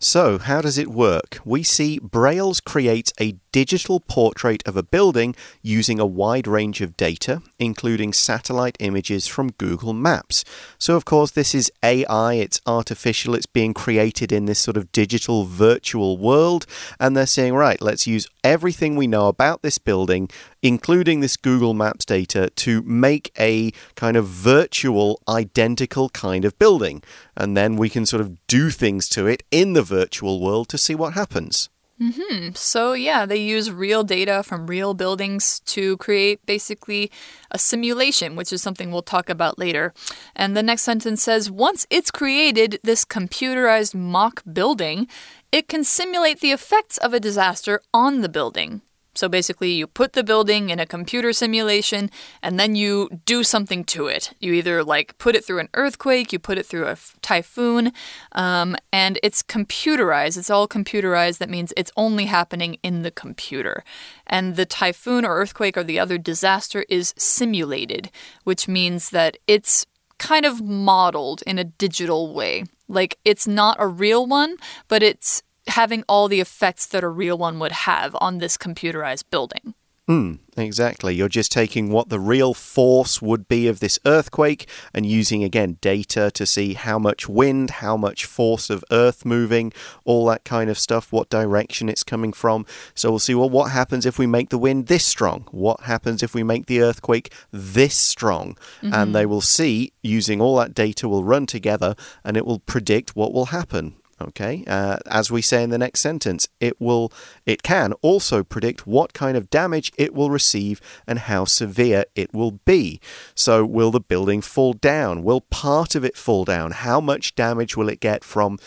So, 0.00 0.38
how 0.38 0.60
does 0.60 0.78
it 0.78 0.86
work? 0.86 1.40
We 1.44 1.64
see 1.64 1.98
BRAILS 1.98 2.60
create 2.60 3.12
a 3.18 3.34
digital 3.50 3.98
portrait 3.98 4.62
of 4.64 4.76
a 4.76 4.82
building 4.84 5.34
using 5.60 5.98
a 5.98 6.06
wide 6.06 6.46
range 6.46 6.80
of 6.80 6.96
data, 6.96 7.42
including 7.58 8.12
satellite 8.12 8.76
images 8.78 9.26
from 9.26 9.50
Google 9.50 9.92
Maps. 9.92 10.44
So, 10.78 10.94
of 10.94 11.04
course, 11.04 11.32
this 11.32 11.52
is 11.52 11.72
AI, 11.82 12.34
it's 12.34 12.60
artificial, 12.64 13.34
it's 13.34 13.46
being 13.46 13.74
created 13.74 14.30
in 14.30 14.44
this 14.44 14.60
sort 14.60 14.76
of 14.76 14.92
digital 14.92 15.42
virtual 15.46 16.16
world. 16.16 16.64
And 17.00 17.16
they're 17.16 17.26
saying, 17.26 17.54
right, 17.54 17.82
let's 17.82 18.06
use 18.06 18.28
everything 18.44 18.94
we 18.94 19.08
know 19.08 19.26
about 19.26 19.62
this 19.62 19.78
building, 19.78 20.30
including 20.62 21.18
this 21.18 21.36
Google 21.36 21.74
Maps 21.74 22.04
data, 22.04 22.50
to 22.54 22.82
make 22.82 23.32
a 23.36 23.72
kind 23.96 24.16
of 24.16 24.26
virtual, 24.26 25.20
identical 25.28 26.08
kind 26.10 26.44
of 26.44 26.56
building. 26.60 27.02
And 27.36 27.56
then 27.56 27.74
we 27.74 27.88
can 27.88 28.06
sort 28.06 28.20
of 28.20 28.46
do 28.46 28.70
things 28.70 29.08
to 29.10 29.26
it 29.26 29.42
in 29.50 29.72
the 29.72 29.87
virtual 29.88 30.40
world 30.40 30.68
to 30.68 30.78
see 30.78 30.94
what 30.94 31.14
happens. 31.14 31.68
Mm 32.00 32.12
-hmm. 32.12 32.56
So, 32.56 32.92
yeah, 32.92 33.26
they 33.26 33.56
use 33.56 33.72
real 33.72 34.04
data 34.04 34.42
from 34.42 34.70
real 34.70 34.94
buildings 34.94 35.60
to 35.74 35.96
create 35.96 36.38
basically 36.46 37.10
a 37.50 37.58
simulation, 37.58 38.36
which 38.36 38.52
is 38.52 38.62
something 38.62 38.90
we'll 38.90 39.02
talk 39.16 39.30
about 39.30 39.58
later. 39.58 39.92
And 40.34 40.54
the 40.54 40.62
next 40.62 40.82
sentence 40.82 41.22
says 41.22 41.50
once 41.50 41.86
it's 41.90 42.10
created 42.10 42.78
this 42.82 43.04
computerized 43.04 43.94
mock 43.94 44.42
building, 44.44 45.08
it 45.50 45.68
can 45.68 45.84
simulate 45.84 46.38
the 46.40 46.52
effects 46.52 46.98
of 46.98 47.12
a 47.12 47.20
disaster 47.20 47.80
on 47.90 48.20
the 48.22 48.28
building. 48.28 48.80
So 49.18 49.28
basically, 49.28 49.72
you 49.72 49.88
put 49.88 50.12
the 50.12 50.22
building 50.22 50.70
in 50.70 50.78
a 50.78 50.86
computer 50.86 51.32
simulation 51.32 52.08
and 52.40 52.56
then 52.60 52.76
you 52.76 53.08
do 53.24 53.42
something 53.42 53.82
to 53.86 54.06
it. 54.06 54.32
You 54.38 54.52
either 54.52 54.84
like 54.84 55.18
put 55.18 55.34
it 55.34 55.44
through 55.44 55.58
an 55.58 55.70
earthquake, 55.74 56.32
you 56.32 56.38
put 56.38 56.56
it 56.56 56.64
through 56.64 56.86
a 56.86 56.96
typhoon, 57.20 57.90
um, 58.30 58.76
and 58.92 59.18
it's 59.24 59.42
computerized. 59.42 60.38
It's 60.38 60.50
all 60.50 60.68
computerized. 60.68 61.38
That 61.38 61.50
means 61.50 61.72
it's 61.76 61.90
only 61.96 62.26
happening 62.26 62.78
in 62.84 63.02
the 63.02 63.10
computer. 63.10 63.82
And 64.24 64.54
the 64.54 64.64
typhoon 64.64 65.24
or 65.24 65.34
earthquake 65.34 65.76
or 65.76 65.82
the 65.82 65.98
other 65.98 66.16
disaster 66.16 66.84
is 66.88 67.12
simulated, 67.18 68.12
which 68.44 68.68
means 68.68 69.10
that 69.10 69.36
it's 69.48 69.84
kind 70.18 70.46
of 70.46 70.62
modeled 70.62 71.42
in 71.44 71.58
a 71.58 71.64
digital 71.64 72.32
way. 72.32 72.66
Like 72.86 73.18
it's 73.24 73.48
not 73.48 73.78
a 73.80 73.88
real 73.88 74.28
one, 74.28 74.58
but 74.86 75.02
it's 75.02 75.42
having 75.68 76.04
all 76.08 76.28
the 76.28 76.40
effects 76.40 76.86
that 76.86 77.04
a 77.04 77.08
real 77.08 77.38
one 77.38 77.58
would 77.58 77.72
have 77.72 78.16
on 78.20 78.38
this 78.38 78.56
computerized 78.56 79.24
building. 79.30 79.74
Mm, 80.08 80.38
exactly. 80.56 81.14
You're 81.14 81.28
just 81.28 81.52
taking 81.52 81.90
what 81.90 82.08
the 82.08 82.18
real 82.18 82.54
force 82.54 83.20
would 83.20 83.46
be 83.46 83.68
of 83.68 83.80
this 83.80 83.98
earthquake 84.06 84.66
and 84.94 85.04
using, 85.04 85.44
again, 85.44 85.76
data 85.82 86.30
to 86.30 86.46
see 86.46 86.72
how 86.72 86.98
much 86.98 87.28
wind, 87.28 87.68
how 87.70 87.94
much 87.98 88.24
force 88.24 88.70
of 88.70 88.82
earth 88.90 89.26
moving, 89.26 89.70
all 90.06 90.24
that 90.24 90.44
kind 90.44 90.70
of 90.70 90.78
stuff, 90.78 91.12
what 91.12 91.28
direction 91.28 91.90
it's 91.90 92.02
coming 92.02 92.32
from. 92.32 92.64
So 92.94 93.10
we'll 93.10 93.18
see, 93.18 93.34
well, 93.34 93.50
what 93.50 93.70
happens 93.72 94.06
if 94.06 94.18
we 94.18 94.26
make 94.26 94.48
the 94.48 94.56
wind 94.56 94.86
this 94.86 95.04
strong? 95.04 95.46
What 95.50 95.80
happens 95.80 96.22
if 96.22 96.32
we 96.34 96.42
make 96.42 96.66
the 96.66 96.80
earthquake 96.80 97.30
this 97.52 97.94
strong? 97.94 98.56
Mm 98.80 98.90
-hmm. 98.90 98.94
And 98.94 99.14
they 99.14 99.26
will 99.26 99.42
see, 99.42 99.92
using 100.02 100.40
all 100.40 100.56
that 100.56 100.74
data, 100.74 101.06
will 101.06 101.24
run 101.24 101.44
together 101.44 101.94
and 102.24 102.36
it 102.38 102.46
will 102.46 102.60
predict 102.60 103.14
what 103.14 103.34
will 103.34 103.46
happen. 103.46 103.94
Okay, 104.20 104.64
uh, 104.66 104.96
as 105.06 105.30
we 105.30 105.40
say 105.40 105.62
in 105.62 105.70
the 105.70 105.78
next 105.78 106.00
sentence, 106.00 106.48
it 106.58 106.80
will, 106.80 107.12
it 107.46 107.62
can 107.62 107.92
also 108.02 108.42
predict 108.42 108.84
what 108.84 109.12
kind 109.12 109.36
of 109.36 109.48
damage 109.48 109.92
it 109.96 110.12
will 110.12 110.28
receive 110.28 110.80
and 111.06 111.20
how 111.20 111.44
severe 111.44 112.04
it 112.16 112.34
will 112.34 112.50
be. 112.50 113.00
So, 113.36 113.64
will 113.64 113.92
the 113.92 114.00
building 114.00 114.40
fall 114.40 114.72
down? 114.72 115.22
Will 115.22 115.42
part 115.42 115.94
of 115.94 116.04
it 116.04 116.16
fall 116.16 116.44
down? 116.44 116.72
How 116.72 117.00
much 117.00 117.36
damage 117.36 117.76
will 117.76 117.88
it 117.88 118.00
get 118.00 118.24
from 118.24 118.58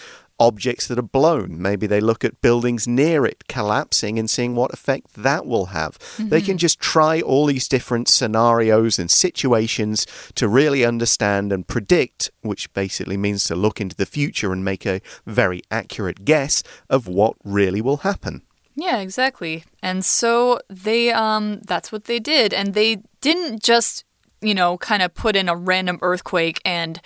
objects 0.41 0.87
that 0.87 0.97
are 0.97 1.13
blown. 1.19 1.61
Maybe 1.61 1.85
they 1.85 2.01
look 2.01 2.25
at 2.25 2.41
buildings 2.41 2.87
near 2.87 3.25
it 3.27 3.47
collapsing 3.47 4.17
and 4.17 4.27
seeing 4.27 4.55
what 4.55 4.73
effect 4.73 5.13
that 5.13 5.45
will 5.45 5.67
have. 5.67 5.97
Mm 5.99 6.25
-hmm. 6.25 6.29
They 6.29 6.41
can 6.41 6.55
mm-hmm. 6.55 6.67
just 6.67 6.79
try 6.79 7.21
all 7.21 7.45
these 7.47 7.67
different 7.69 8.09
scenarios 8.09 8.99
and 8.99 9.11
situations 9.11 10.07
to 10.33 10.47
really 10.47 10.87
understand 10.87 11.53
and 11.53 11.67
predict, 11.67 12.31
which 12.41 12.73
basically 12.73 13.17
means 13.17 13.43
to 13.43 13.55
look 13.55 13.79
into 13.79 13.95
the 13.95 14.11
future 14.17 14.51
and 14.53 14.63
make 14.63 14.89
a 14.89 14.99
very 15.25 15.61
accurate 15.69 16.19
guess 16.25 16.63
of 16.87 17.07
what 17.07 17.33
really 17.43 17.81
will 17.81 17.97
happen. 17.97 18.41
Yeah, 18.75 19.01
exactly. 19.01 19.63
And 19.81 20.05
so 20.05 20.59
they 20.83 21.11
um 21.11 21.61
that's 21.67 21.91
what 21.91 22.03
they 22.03 22.19
did 22.19 22.53
and 22.53 22.73
they 22.73 22.97
didn't 23.19 23.63
just 23.63 24.05
you 24.41 24.55
know, 24.55 24.77
kind 24.77 25.03
of 25.03 25.13
put 25.13 25.35
in 25.35 25.47
a 25.47 25.55
random 25.55 25.99
earthquake 26.01 26.59
and 26.65 26.99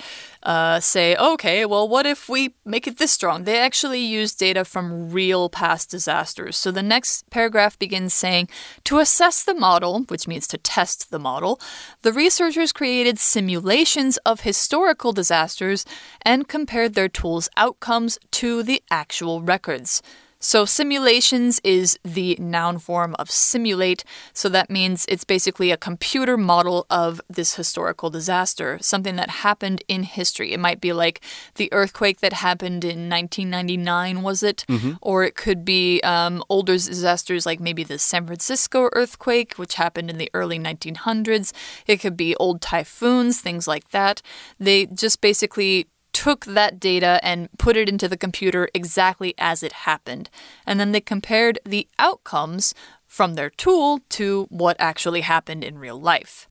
uh, 0.43 0.79
say, 0.79 1.15
okay, 1.17 1.65
well, 1.65 1.87
what 1.87 2.05
if 2.05 2.29
we 2.29 2.53
make 2.63 2.87
it 2.87 2.97
this 2.97 3.11
strong? 3.11 3.43
They 3.43 3.57
actually 3.59 3.99
use 3.99 4.33
data 4.33 4.63
from 4.63 5.09
real 5.11 5.49
past 5.49 5.89
disasters. 5.89 6.55
So 6.55 6.71
the 6.71 6.83
next 6.83 7.29
paragraph 7.29 7.77
begins 7.77 8.13
saying, 8.13 8.47
to 8.85 8.99
assess 8.99 9.43
the 9.43 9.53
model, 9.53 10.03
which 10.03 10.27
means 10.27 10.47
to 10.47 10.57
test 10.57 11.11
the 11.11 11.19
model, 11.19 11.59
the 12.03 12.13
researchers 12.13 12.71
created 12.71 13.19
simulations 13.19 14.17
of 14.25 14.41
historical 14.41 15.11
disasters 15.11 15.85
and 16.21 16.47
compared 16.47 16.93
their 16.93 17.09
tools' 17.09 17.49
outcomes 17.57 18.17
to 18.31 18.63
the 18.63 18.81
actual 18.89 19.41
records. 19.41 20.01
So, 20.45 20.63
simulations 20.63 21.59
is 21.63 21.97
the 22.03 22.37
noun 22.39 22.77
form 22.77 23.15
of 23.17 23.31
simulate. 23.31 24.03
So, 24.31 24.47
that 24.49 24.69
means 24.69 25.03
it's 25.09 25.23
basically 25.23 25.71
a 25.71 25.77
computer 25.77 26.37
model 26.37 26.85
of 26.91 27.19
this 27.27 27.55
historical 27.55 28.11
disaster, 28.11 28.77
something 28.79 29.15
that 29.15 29.41
happened 29.41 29.81
in 29.87 30.03
history. 30.03 30.53
It 30.53 30.59
might 30.59 30.79
be 30.79 30.93
like 30.93 31.21
the 31.55 31.73
earthquake 31.73 32.19
that 32.19 32.33
happened 32.33 32.85
in 32.85 33.09
1999, 33.09 34.21
was 34.21 34.43
it? 34.43 34.65
Mm 34.69 34.77
-hmm. 34.77 34.97
Or 35.01 35.23
it 35.23 35.35
could 35.35 35.65
be 35.65 35.99
um, 36.03 36.43
older 36.47 36.73
disasters 36.73 37.45
like 37.47 37.63
maybe 37.63 37.83
the 37.83 37.97
San 37.97 38.27
Francisco 38.27 38.89
earthquake, 38.93 39.55
which 39.55 39.75
happened 39.75 40.11
in 40.11 40.19
the 40.19 40.29
early 40.33 40.59
1900s. 40.59 41.53
It 41.87 42.01
could 42.01 42.15
be 42.15 42.35
old 42.37 42.61
typhoons, 42.61 43.41
things 43.41 43.67
like 43.67 43.87
that. 43.89 44.21
They 44.59 44.87
just 44.93 45.21
basically 45.21 45.87
took 46.15 46.45
that 46.45 46.79
data 46.79 47.19
and 47.21 47.49
put 47.57 47.75
it 47.75 47.89
into 47.89 48.07
the 48.07 48.15
computer 48.15 48.69
exactly 48.73 49.33
as 49.37 49.61
it 49.61 49.73
happened. 49.73 50.29
And 50.65 50.79
then 50.79 50.93
they 50.93 51.01
compared 51.01 51.59
the 51.65 51.89
outcomes 51.99 52.73
from 53.05 53.33
their 53.33 53.49
tool 53.49 53.99
to 54.11 54.47
what 54.49 54.77
actually 54.79 55.21
happened 55.21 55.65
in 55.65 55.77
real 55.77 55.99
life. 55.99 56.47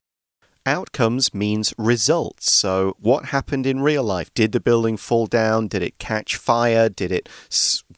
Outcomes 0.65 1.33
means 1.33 1.73
results. 1.77 2.51
So, 2.51 2.95
what 2.99 3.25
happened 3.25 3.65
in 3.65 3.81
real 3.81 4.03
life? 4.03 4.33
Did 4.33 4.51
the 4.51 4.59
building 4.59 4.97
fall 4.97 5.27
down? 5.27 5.67
Did 5.67 5.83
it 5.83 5.99
catch 5.99 6.35
fire? 6.35 6.89
Did 6.89 7.11
it 7.11 7.29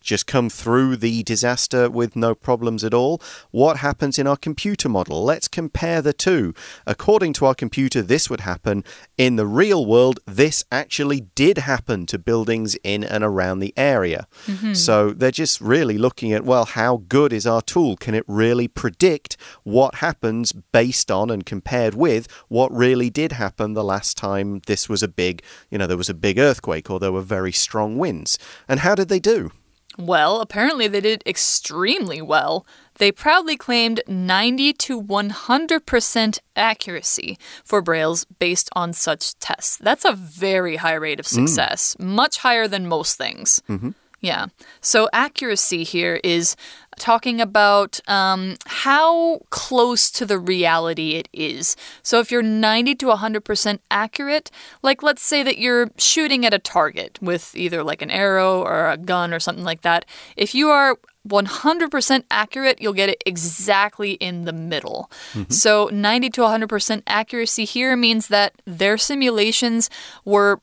just 0.02 0.28
come 0.28 0.50
through 0.50 0.98
the 0.98 1.24
disaster 1.24 1.90
with 1.90 2.16
no 2.16 2.34
problems 2.34 2.84
at 2.84 2.94
all? 2.94 3.22
What 3.52 3.78
happens 3.78 4.20
in 4.20 4.28
our 4.28 4.38
computer 4.38 4.90
model? 4.90 5.24
Let's 5.24 5.48
compare 5.48 6.02
the 6.02 6.14
two. 6.14 6.54
According 6.86 7.34
to 7.34 7.46
our 7.46 7.56
computer, 7.56 8.02
this 8.02 8.30
would 8.30 8.42
happen. 8.42 8.84
In 9.18 9.36
the 9.36 9.46
real 9.46 9.86
world, 9.86 10.20
this 10.26 10.64
actually 10.72 11.22
did 11.36 11.60
happen 11.60 12.06
to 12.08 12.18
buildings 12.18 12.76
in 12.84 13.04
and 13.04 13.24
around 13.24 13.60
the 13.60 13.74
area. 13.78 14.28
Mm 14.48 14.58
-hmm. 14.58 14.76
So 14.76 15.14
they're 15.14 15.32
just 15.32 15.62
really 15.62 15.98
looking 15.98 16.34
at, 16.34 16.46
well, 16.46 16.66
how 16.66 17.04
good 17.10 17.34
is 17.34 17.46
our 17.46 17.62
tool? 17.62 17.96
Can 17.98 18.16
it 18.16 18.24
really 18.28 18.68
predict 18.68 19.38
what 19.64 19.96
happens 19.96 20.54
based 20.72 21.12
on 21.12 21.32
and 21.32 21.46
compared 21.46 21.96
with 21.96 22.28
what 22.58 22.72
really 22.72 23.12
did 23.12 23.34
happen 23.34 23.74
the 23.74 23.84
last 23.84 24.18
time 24.18 24.62
this 24.66 24.90
was 24.90 25.04
a 25.04 25.08
big, 25.08 25.44
you 25.70 25.78
know, 25.78 25.86
there 25.86 25.96
was 25.96 26.10
a 26.10 26.16
big 26.16 26.40
earthquake 26.40 26.90
or 26.90 27.00
there 27.00 27.12
were 27.12 27.22
very 27.22 27.52
strong 27.52 28.00
winds? 28.00 28.40
And 28.68 28.80
how 28.80 28.96
did 28.96 29.10
they 29.10 29.20
do? 29.20 29.52
Well, 29.96 30.42
apparently 30.42 30.88
they 30.88 31.02
did 31.02 31.22
extremely 31.28 32.20
well. 32.20 32.66
They 32.98 33.12
proudly 33.12 33.58
claimed 33.58 34.02
90 34.08 34.74
to 34.74 35.00
100% 35.00 36.40
accuracy 36.56 37.38
for 37.64 37.84
BRAILS 37.84 38.26
based 38.40 38.70
on 38.72 38.92
such 38.94 39.38
tests. 39.38 39.78
That's 39.78 40.06
a 40.06 40.14
very 40.14 40.78
high 40.78 40.96
rate 40.96 41.20
of 41.20 41.28
mm. 41.28 41.38
success, 41.38 41.96
mm. 42.00 42.06
much 42.06 42.40
higher 42.40 42.68
than 42.68 42.88
most 42.88 43.18
things. 43.18 43.62
Mm 43.70 43.80
-hmm. 43.80 43.94
Yeah. 44.20 44.48
So 44.82 45.08
accuracy 45.14 45.84
here 45.84 46.20
is 46.24 46.56
talking 46.98 47.42
about 47.42 48.00
um, 48.08 48.56
how 48.66 49.40
close 49.50 50.12
to 50.12 50.26
the 50.26 50.40
reality 50.40 51.12
it 51.12 51.30
is. 51.34 51.76
So 52.04 52.20
if 52.20 52.32
you're 52.32 52.42
90 52.42 52.96
to 52.96 53.06
100% 53.08 53.80
accurate, 53.90 54.52
like 54.82 55.04
let's 55.04 55.22
say 55.22 55.44
that 55.44 55.58
you're 55.58 55.90
shooting 55.98 56.46
at 56.46 56.54
a 56.54 56.60
target 56.60 57.20
with 57.22 57.56
either 57.56 57.84
like 57.84 58.02
an 58.02 58.12
arrow 58.12 58.62
or 58.62 58.90
a 58.90 58.98
gun 58.98 59.34
or 59.34 59.40
something 59.40 59.66
like 59.66 59.82
that, 59.82 60.06
if 60.36 60.54
you 60.54 60.70
are 60.70 60.98
100% 61.28 62.24
accurate, 62.32 62.82
you'll 62.82 62.94
get 62.94 63.10
it 63.10 63.22
exactly 63.26 64.14
in 64.14 64.46
the 64.46 64.54
middle. 64.54 65.12
Mm 65.34 65.44
-hmm. 65.44 65.54
So 65.54 65.90
90 65.92 66.30
to 66.30 66.44
100% 66.44 67.04
accuracy 67.06 67.66
here 67.66 67.96
means 67.96 68.28
that 68.28 68.54
their 68.66 68.98
simulations 68.98 69.90
were 70.24 70.60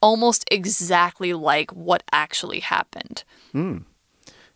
almost 0.00 0.44
exactly 0.50 1.32
like 1.32 1.70
what 1.72 2.02
actually 2.12 2.60
happened. 2.60 3.24
Hmm. 3.52 3.78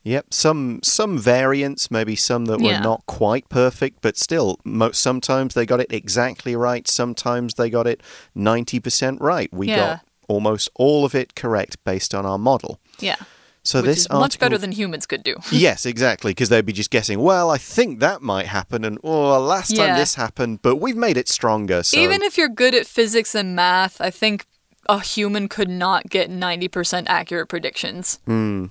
Yep, 0.02 0.32
some 0.32 0.80
some 0.82 1.18
variants, 1.18 1.90
maybe 1.90 2.16
some 2.16 2.46
that 2.46 2.58
were 2.58 2.70
yeah. 2.70 2.80
not 2.80 3.04
quite 3.04 3.48
perfect, 3.50 3.98
but 4.00 4.16
still, 4.16 4.58
sometimes 4.92 5.52
they 5.52 5.66
got 5.66 5.80
it 5.80 5.92
exactly 5.92 6.56
right. 6.56 6.88
Sometimes 6.88 7.54
they 7.54 7.68
got 7.68 7.86
it 7.86 8.02
ninety 8.34 8.80
percent 8.80 9.20
right. 9.20 9.52
We 9.52 9.68
yeah. 9.68 9.76
got 9.76 10.00
almost 10.26 10.70
all 10.74 11.04
of 11.04 11.14
it 11.14 11.34
correct 11.34 11.84
based 11.84 12.14
on 12.14 12.24
our 12.24 12.38
model. 12.38 12.80
Yeah. 12.98 13.16
So 13.62 13.80
Which 13.80 13.86
this 13.86 13.98
is 14.00 14.08
much 14.08 14.38
better 14.38 14.56
than 14.56 14.72
humans 14.72 15.04
could 15.04 15.22
do. 15.22 15.36
yes, 15.52 15.84
exactly, 15.84 16.30
because 16.30 16.48
they'd 16.48 16.64
be 16.64 16.72
just 16.72 16.90
guessing. 16.90 17.20
Well, 17.20 17.50
I 17.50 17.58
think 17.58 18.00
that 18.00 18.22
might 18.22 18.46
happen, 18.46 18.86
and 18.86 18.98
oh, 19.04 19.38
last 19.38 19.76
time 19.76 19.96
this 19.96 20.14
happened, 20.14 20.62
but 20.62 20.76
we've 20.76 20.96
made 20.96 21.18
it 21.18 21.28
stronger. 21.28 21.82
So. 21.82 21.98
Even 21.98 22.22
if 22.22 22.38
you're 22.38 22.48
good 22.48 22.74
at 22.74 22.86
physics 22.86 23.34
and 23.34 23.54
math, 23.54 24.00
I 24.00 24.10
think 24.10 24.46
a 24.88 25.00
human 25.00 25.46
could 25.46 25.68
not 25.68 26.08
get 26.08 26.30
ninety 26.30 26.68
percent 26.68 27.06
accurate 27.10 27.50
predictions. 27.50 28.18
Hmm. 28.24 28.66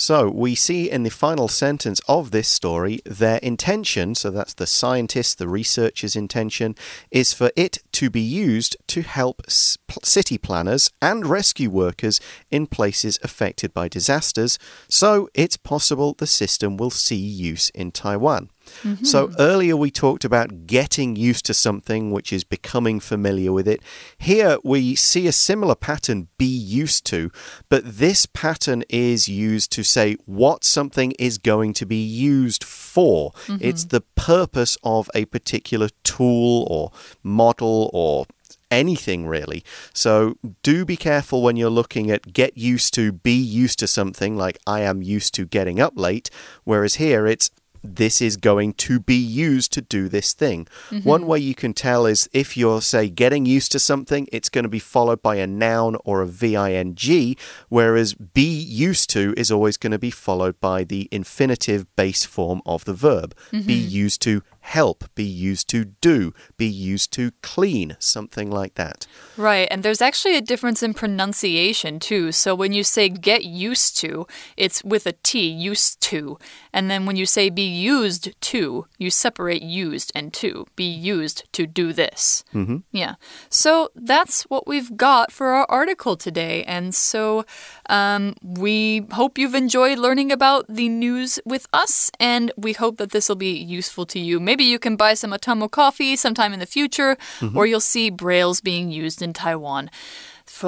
So 0.00 0.30
we 0.30 0.54
see 0.54 0.90
in 0.90 1.02
the 1.02 1.10
final 1.10 1.46
sentence 1.46 2.00
of 2.08 2.30
this 2.30 2.48
story 2.48 3.02
their 3.04 3.36
intention, 3.42 4.14
so 4.14 4.30
that's 4.30 4.54
the 4.54 4.66
scientist, 4.66 5.36
the 5.36 5.46
researcher's 5.46 6.16
intention, 6.16 6.74
is 7.10 7.34
for 7.34 7.50
it 7.54 7.80
to 7.92 8.08
be 8.08 8.22
used 8.22 8.78
to 8.86 9.02
help 9.02 9.42
city 9.50 10.38
planners 10.38 10.90
and 11.02 11.26
rescue 11.26 11.68
workers 11.68 12.18
in 12.50 12.66
places 12.66 13.18
affected 13.22 13.74
by 13.74 13.88
disasters. 13.88 14.58
So 14.88 15.28
it's 15.34 15.58
possible 15.58 16.14
the 16.14 16.26
system 16.26 16.78
will 16.78 16.88
see 16.88 17.16
use 17.16 17.68
in 17.74 17.92
Taiwan. 17.92 18.48
Mm 18.84 18.96
-hmm. 18.96 19.04
So 19.04 19.30
earlier 19.38 19.76
we 19.76 19.90
talked 19.90 20.24
about 20.24 20.66
getting 20.66 21.16
used 21.30 21.44
to 21.44 21.52
something, 21.52 22.12
which 22.12 22.32
is 22.32 22.44
becoming 22.44 23.00
familiar 23.00 23.52
with 23.52 23.68
it. 23.68 23.80
Here 24.18 24.58
we 24.62 24.96
see 24.96 25.28
a 25.28 25.32
similar 25.32 25.74
pattern, 25.74 26.28
be 26.36 26.80
used 26.82 27.04
to, 27.04 27.30
but 27.68 27.98
this 27.98 28.26
pattern 28.26 28.82
is 28.88 29.28
used 29.28 29.70
to 29.76 29.82
say 29.82 30.16
what 30.26 30.64
something 30.64 31.12
is 31.18 31.38
going 31.38 31.74
to 31.74 31.86
be 31.86 32.02
used 32.36 32.64
for. 32.64 33.32
Mm 33.46 33.54
-hmm. 33.54 33.68
It's 33.68 33.86
the 33.86 34.02
purpose 34.14 34.78
of 34.80 35.08
a 35.14 35.24
particular 35.24 35.90
tool 36.02 36.64
or 36.68 36.90
model 37.22 37.88
or 37.92 38.26
anything 38.70 39.26
really. 39.26 39.64
So 39.92 40.36
do 40.62 40.84
be 40.84 40.96
careful 40.96 41.42
when 41.42 41.56
you're 41.56 41.70
looking 41.70 42.10
at 42.10 42.32
get 42.32 42.56
used 42.56 42.94
to, 42.94 43.12
be 43.12 43.32
used 43.34 43.78
to 43.80 43.86
something 43.86 44.36
like 44.36 44.58
I 44.66 44.80
am 44.80 45.02
used 45.02 45.34
to 45.34 45.44
getting 45.44 45.80
up 45.80 45.94
late, 45.96 46.30
whereas 46.64 46.96
here 46.96 47.26
it's 47.26 47.50
this 47.82 48.20
is 48.20 48.36
going 48.36 48.74
to 48.74 49.00
be 49.00 49.16
used 49.16 49.72
to 49.72 49.80
do 49.80 50.08
this 50.08 50.32
thing. 50.32 50.66
Mm 50.90 50.98
-hmm. 50.98 51.10
One 51.10 51.24
way 51.26 51.40
you 51.40 51.54
can 51.54 51.72
tell 51.72 52.06
is 52.06 52.28
if 52.32 52.56
you're, 52.56 52.82
say, 52.82 53.08
getting 53.08 53.46
used 53.46 53.72
to 53.72 53.78
something, 53.78 54.28
it's 54.32 54.50
going 54.50 54.64
to 54.64 54.70
be 54.70 54.80
followed 54.80 55.22
by 55.22 55.40
a 55.40 55.46
noun 55.46 55.96
or 56.04 56.22
a 56.22 56.26
VING, 56.26 57.36
whereas 57.68 58.14
be 58.34 58.50
used 58.88 59.08
to 59.10 59.32
is 59.36 59.50
always 59.50 59.76
going 59.78 59.92
to 59.92 59.98
be 59.98 60.10
followed 60.10 60.54
by 60.60 60.84
the 60.84 61.08
infinitive 61.10 61.84
base 61.96 62.26
form 62.26 62.60
of 62.64 62.84
the 62.84 62.94
verb. 62.94 63.34
Mm 63.52 63.60
-hmm. 63.60 63.66
Be 63.66 63.74
mm-hmm. 63.74 64.06
used 64.06 64.20
to 64.20 64.40
help, 64.60 65.04
be 65.14 65.24
used 65.24 65.68
to 65.68 65.84
do, 65.84 66.32
be 66.56 66.66
used 66.66 67.12
to 67.12 67.32
clean, 67.42 67.96
something 67.98 68.50
like 68.50 68.74
that. 68.74 69.06
Right, 69.36 69.68
and 69.70 69.82
there's 69.82 70.02
actually 70.02 70.36
a 70.36 70.40
difference 70.40 70.82
in 70.82 70.94
pronunciation 70.94 71.98
too. 71.98 72.32
So 72.32 72.54
when 72.54 72.72
you 72.72 72.84
say 72.84 73.08
get 73.08 73.44
used 73.44 73.96
to, 73.98 74.26
it's 74.56 74.82
with 74.84 75.06
a 75.06 75.12
T, 75.22 75.48
used 75.48 76.00
to. 76.02 76.38
And 76.72 76.90
then 76.90 77.06
when 77.06 77.16
you 77.16 77.26
say 77.26 77.50
be 77.50 77.62
used 77.62 78.40
to, 78.40 78.86
you 78.98 79.10
separate 79.10 79.62
used 79.62 80.12
and 80.14 80.32
to. 80.34 80.66
Be 80.76 80.84
used 80.84 81.44
to 81.52 81.66
do 81.66 81.92
this. 81.92 82.44
Mm 82.52 82.66
-hmm. 82.66 82.82
Yeah. 82.90 83.14
So 83.48 83.90
that's 84.06 84.44
what 84.48 84.66
we've 84.66 84.90
got 84.96 85.32
for 85.32 85.46
our 85.46 85.66
article 85.68 86.16
today. 86.16 86.64
And 86.66 86.94
so 86.94 87.44
um, 87.88 88.34
we 88.42 89.06
hope 89.10 89.40
you've 89.40 89.58
enjoyed 89.58 89.98
learning 89.98 90.32
about 90.32 90.66
the 90.68 90.88
news 90.88 91.40
with 91.44 91.66
us, 91.72 92.10
and 92.20 92.52
we 92.56 92.72
hope 92.72 92.96
that 92.96 93.10
this 93.10 93.28
will 93.28 93.36
be 93.36 93.78
useful 93.78 94.06
to 94.06 94.18
you. 94.18 94.40
Maybe 94.50 94.64
you 94.64 94.80
can 94.80 94.96
buy 94.96 95.14
some 95.14 95.30
Atomo 95.30 95.70
coffee 95.70 96.16
sometime 96.16 96.52
in 96.52 96.58
the 96.58 96.66
future, 96.66 97.16
mm 97.38 97.48
-hmm. 97.48 97.56
or 97.56 97.66
you'll 97.66 97.88
see 97.94 98.10
BRAILS 98.10 98.60
being 98.60 99.04
used 99.06 99.22
in 99.22 99.32
Taiwan. 99.32 99.90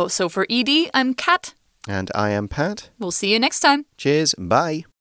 So 0.08 0.28
for 0.28 0.46
ED, 0.48 0.70
I'm 0.94 1.14
Kat. 1.14 1.54
And 1.88 2.08
I 2.14 2.36
am 2.36 2.48
Pat. 2.48 2.90
We'll 2.98 3.18
see 3.20 3.30
you 3.32 3.40
next 3.40 3.60
time. 3.60 3.84
Cheers. 3.96 4.34
Bye. 4.38 4.91